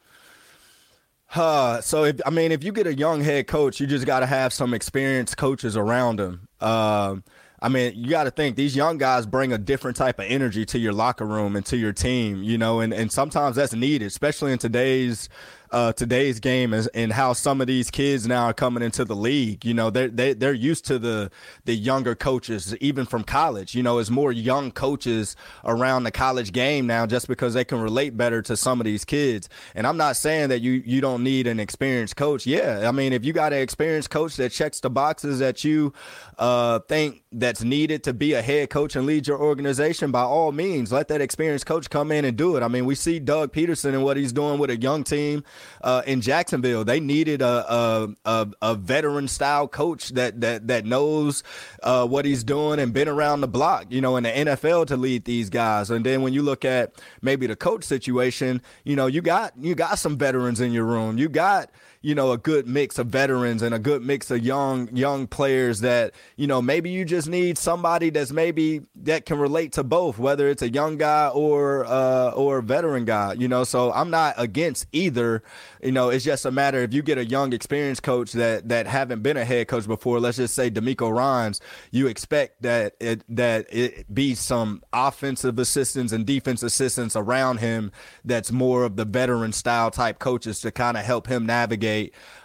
Uh, 1.35 1.81
so 1.81 2.03
if 2.03 2.21
I 2.25 2.29
mean, 2.29 2.51
if 2.51 2.63
you 2.63 2.71
get 2.71 2.87
a 2.87 2.93
young 2.93 3.21
head 3.21 3.47
coach, 3.47 3.79
you 3.79 3.87
just 3.87 4.05
got 4.05 4.19
to 4.19 4.25
have 4.25 4.53
some 4.53 4.73
experienced 4.73 5.37
coaches 5.37 5.75
around 5.75 6.19
him. 6.19 6.47
Um, 6.61 7.23
I 7.61 7.69
mean, 7.69 7.93
you 7.95 8.09
got 8.09 8.25
to 8.25 8.31
think 8.31 8.57
these 8.57 8.75
young 8.75 8.97
guys 8.97 9.25
bring 9.25 9.53
a 9.53 9.57
different 9.57 9.95
type 9.95 10.19
of 10.19 10.25
energy 10.27 10.65
to 10.65 10.77
your 10.77 10.91
locker 10.91 11.25
room 11.25 11.55
and 11.55 11.65
to 11.67 11.77
your 11.77 11.93
team, 11.93 12.43
you 12.43 12.57
know, 12.57 12.81
and, 12.81 12.93
and 12.93 13.09
sometimes 13.09 13.55
that's 13.55 13.73
needed, 13.73 14.05
especially 14.05 14.51
in 14.51 14.57
today's 14.57 15.29
uh, 15.73 15.91
today's 15.91 16.39
game 16.39 16.71
is, 16.71 16.85
and 16.87 17.11
how 17.11 17.33
some 17.33 17.59
of 17.59 17.65
these 17.65 17.89
kids 17.89 18.27
now 18.27 18.45
are 18.45 18.53
coming 18.53 18.83
into 18.83 19.03
the 19.03 19.15
league. 19.15 19.65
You 19.65 19.73
know, 19.73 19.89
they're 19.89 20.07
they, 20.07 20.33
they're 20.33 20.53
used 20.53 20.85
to 20.85 20.99
the 20.99 21.31
the 21.65 21.73
younger 21.73 22.13
coaches, 22.13 22.75
even 22.77 23.05
from 23.07 23.23
college. 23.23 23.73
You 23.73 23.81
know, 23.81 23.97
it's 23.97 24.11
more 24.11 24.31
young 24.31 24.71
coaches 24.71 25.35
around 25.65 26.03
the 26.03 26.11
college 26.11 26.53
game 26.53 26.85
now, 26.85 27.07
just 27.07 27.27
because 27.27 27.55
they 27.55 27.65
can 27.65 27.79
relate 27.79 28.15
better 28.15 28.43
to 28.43 28.55
some 28.55 28.79
of 28.79 28.85
these 28.85 29.03
kids. 29.03 29.49
And 29.73 29.87
I'm 29.87 29.97
not 29.97 30.15
saying 30.15 30.49
that 30.49 30.61
you 30.61 30.73
you 30.85 31.01
don't 31.01 31.23
need 31.23 31.47
an 31.47 31.59
experienced 31.59 32.15
coach. 32.17 32.45
Yeah, 32.45 32.87
I 32.87 32.91
mean, 32.91 33.11
if 33.11 33.25
you 33.25 33.33
got 33.33 33.51
an 33.51 33.59
experienced 33.59 34.11
coach 34.11 34.35
that 34.35 34.51
checks 34.51 34.79
the 34.79 34.91
boxes 34.91 35.39
that 35.39 35.63
you 35.63 35.91
uh, 36.37 36.79
think 36.87 37.23
that's 37.31 37.63
needed 37.63 38.03
to 38.03 38.13
be 38.13 38.33
a 38.33 38.43
head 38.43 38.69
coach 38.69 38.95
and 38.95 39.07
lead 39.07 39.25
your 39.25 39.41
organization, 39.41 40.11
by 40.11 40.21
all 40.21 40.51
means, 40.51 40.91
let 40.91 41.07
that 41.07 41.19
experienced 41.19 41.65
coach 41.65 41.89
come 41.89 42.11
in 42.11 42.25
and 42.25 42.37
do 42.37 42.55
it. 42.57 42.61
I 42.61 42.67
mean, 42.67 42.85
we 42.85 42.93
see 42.93 43.19
Doug 43.19 43.51
Pederson 43.51 43.89
and 43.95 44.03
what 44.03 44.17
he's 44.17 44.31
doing 44.31 44.59
with 44.59 44.69
a 44.69 44.77
young 44.77 45.03
team 45.03 45.43
uh, 45.81 46.01
in 46.05 46.21
Jacksonville. 46.21 46.83
They 46.83 46.99
needed 46.99 47.41
a 47.41 47.73
a, 47.73 48.09
a, 48.25 48.47
a 48.61 48.75
veteran 48.75 49.27
style 49.27 49.67
coach 49.67 50.09
that 50.09 50.41
that 50.41 50.67
that 50.67 50.85
knows 50.85 51.43
uh, 51.81 52.07
what 52.07 52.25
he's 52.25 52.43
doing 52.43 52.79
and 52.79 52.93
been 52.93 53.07
around 53.07 53.41
the 53.41 53.47
block, 53.47 53.87
you 53.89 54.01
know, 54.01 54.17
in 54.17 54.23
the 54.23 54.31
NFL 54.31 54.87
to 54.87 54.97
lead 54.97 55.25
these 55.25 55.49
guys. 55.49 55.89
And 55.89 56.05
then 56.05 56.21
when 56.21 56.33
you 56.33 56.41
look 56.41 56.65
at 56.65 56.93
maybe 57.21 57.47
the 57.47 57.55
coach 57.55 57.83
situation, 57.83 58.61
you 58.83 58.95
know, 58.95 59.07
you 59.07 59.21
got 59.21 59.53
you 59.59 59.75
got 59.75 59.99
some 59.99 60.17
veterans 60.17 60.61
in 60.61 60.71
your 60.71 60.85
room. 60.85 61.17
You 61.17 61.29
got 61.29 61.69
you 62.03 62.13
know 62.13 62.33
a 62.33 62.37
good 62.37 62.67
mix 62.67 62.99
of 62.99 63.07
veterans 63.07 63.61
and 63.61 63.73
a 63.73 63.79
good 63.79 64.03
mix 64.03 64.29
of 64.29 64.45
young 64.45 64.93
young 64.95 65.25
players 65.25 65.79
that 65.79 66.13
you 66.35 66.45
know 66.45 66.61
maybe 66.61 66.89
you 66.89 67.05
just 67.05 67.29
need 67.29 67.57
somebody 67.57 68.09
that's 68.09 68.31
maybe 68.31 68.81
that 68.93 69.25
can 69.25 69.39
relate 69.39 69.71
to 69.71 69.83
both 69.83 70.19
whether 70.19 70.49
it's 70.49 70.61
a 70.61 70.69
young 70.69 70.97
guy 70.97 71.29
or 71.29 71.85
uh 71.85 72.31
or 72.31 72.59
a 72.59 72.61
veteran 72.61 73.05
guy 73.05 73.33
you 73.33 73.47
know? 73.47 73.63
So 73.63 73.91
i'm 73.93 74.09
not 74.11 74.35
against 74.37 74.85
either. 74.91 75.41
You 75.81 75.93
know 75.93 76.09
it's 76.09 76.25
just 76.25 76.45
a 76.45 76.51
matter 76.51 76.79
if 76.79 76.93
you 76.93 77.01
get 77.01 77.17
a 77.17 77.25
young 77.25 77.53
experienced 77.53 78.03
coach 78.03 78.33
that 78.33 78.67
that 78.69 78.85
haven't 78.85 79.23
been 79.23 79.37
a 79.37 79.45
head 79.45 79.69
coach 79.69 79.87
before 79.87 80.19
let's 80.19 80.37
just 80.37 80.53
say 80.53 80.69
DeMeco 80.69 81.11
Ryans 81.15 81.61
you 81.91 82.07
expect 82.07 82.61
that 82.63 82.95
it 82.99 83.23
that 83.29 83.65
it 83.69 84.13
be 84.13 84.35
some 84.35 84.83
offensive 84.91 85.57
assistants 85.57 86.11
and 86.11 86.25
defense 86.25 86.63
assistants 86.63 87.15
around 87.15 87.59
him 87.59 87.91
that's 88.25 88.51
more 88.51 88.83
of 88.83 88.97
the 88.97 89.05
veteran 89.05 89.53
style 89.53 89.89
type 89.89 90.19
coaches 90.19 90.59
to 90.61 90.71
kind 90.71 90.97
of 90.97 91.05
help 91.05 91.27
him 91.27 91.45
navigate 91.45 91.92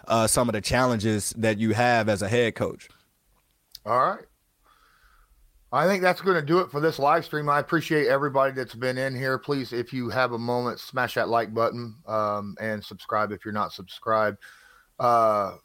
uh, 0.07 0.27
some 0.27 0.49
of 0.49 0.53
the 0.53 0.61
challenges 0.61 1.33
that 1.37 1.57
you 1.57 1.73
have 1.73 2.09
as 2.09 2.21
a 2.21 2.27
head 2.27 2.55
coach. 2.55 2.89
All 3.85 3.99
right. 3.99 4.25
I 5.71 5.85
think 5.85 6.01
that's 6.01 6.21
going 6.21 6.39
to 6.39 6.45
do 6.45 6.59
it 6.59 6.71
for 6.71 6.79
this 6.79 6.97
live 6.97 7.25
stream. 7.25 7.47
I 7.47 7.59
appreciate 7.59 8.07
everybody 8.07 8.53
that's 8.53 8.73
been 8.73 8.97
in 8.97 9.15
here. 9.15 9.37
Please, 9.37 9.71
if 9.71 9.93
you 9.93 10.09
have 10.09 10.31
a 10.31 10.37
moment, 10.37 10.79
smash 10.79 11.13
that 11.13 11.29
like 11.29 11.53
button 11.53 11.95
um, 12.07 12.55
and 12.59 12.83
subscribe 12.83 13.31
if 13.31 13.45
you're 13.45 13.53
not 13.53 13.71
subscribed. 13.71 14.39
Uh, 14.97 15.57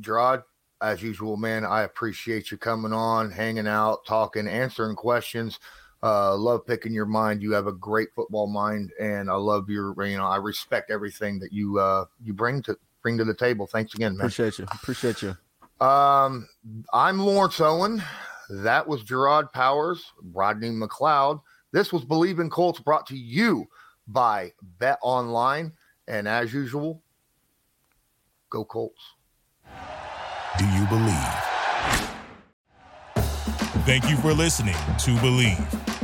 Jerraud, 0.00 0.44
as 0.80 1.02
usual, 1.02 1.36
man, 1.36 1.64
I 1.64 1.82
appreciate 1.82 2.52
you 2.52 2.58
coming 2.58 2.92
on, 2.92 3.30
hanging 3.30 3.66
out, 3.66 4.04
talking, 4.06 4.46
answering 4.46 4.94
questions. 4.94 5.58
Uh, 6.02 6.36
love 6.36 6.66
picking 6.66 6.92
your 6.92 7.06
mind. 7.06 7.42
You 7.42 7.52
have 7.52 7.66
a 7.66 7.72
great 7.72 8.08
football 8.14 8.48
mind, 8.48 8.90
and 9.00 9.30
I 9.30 9.34
love 9.34 9.70
your. 9.70 9.94
You 10.04 10.16
know, 10.16 10.26
I 10.26 10.36
respect 10.36 10.90
everything 10.90 11.38
that 11.40 11.52
you 11.52 11.78
uh, 11.78 12.06
you 12.24 12.32
bring 12.32 12.62
to 12.62 12.76
bring 13.02 13.18
to 13.18 13.24
the 13.24 13.34
table. 13.34 13.66
Thanks 13.66 13.94
again, 13.94 14.16
man. 14.16 14.26
Appreciate 14.26 14.58
you. 14.58 14.66
Appreciate 14.72 15.22
you. 15.22 15.36
Um, 15.84 16.48
I'm 16.92 17.18
Lawrence 17.18 17.60
Owen. 17.60 18.02
That 18.50 18.86
was 18.86 19.02
Jerraud 19.02 19.52
Powers, 19.52 20.12
Rodney 20.32 20.70
McLeod. 20.70 21.40
This 21.72 21.92
was 21.92 22.04
Bleav 22.04 22.40
in 22.40 22.50
Colts 22.50 22.80
brought 22.80 23.06
to 23.06 23.16
you 23.16 23.66
by 24.06 24.52
Bet 24.78 24.98
Online. 25.02 25.72
And 26.06 26.28
as 26.28 26.52
usual, 26.52 27.02
go 28.50 28.64
Colts. 28.64 29.00
Do 30.58 30.66
you 30.66 30.84
believe? 30.86 31.52
Thank 33.84 34.08
you 34.08 34.16
for 34.18 34.32
listening 34.32 34.74
to 34.74 35.10
Bleav. 35.16 35.91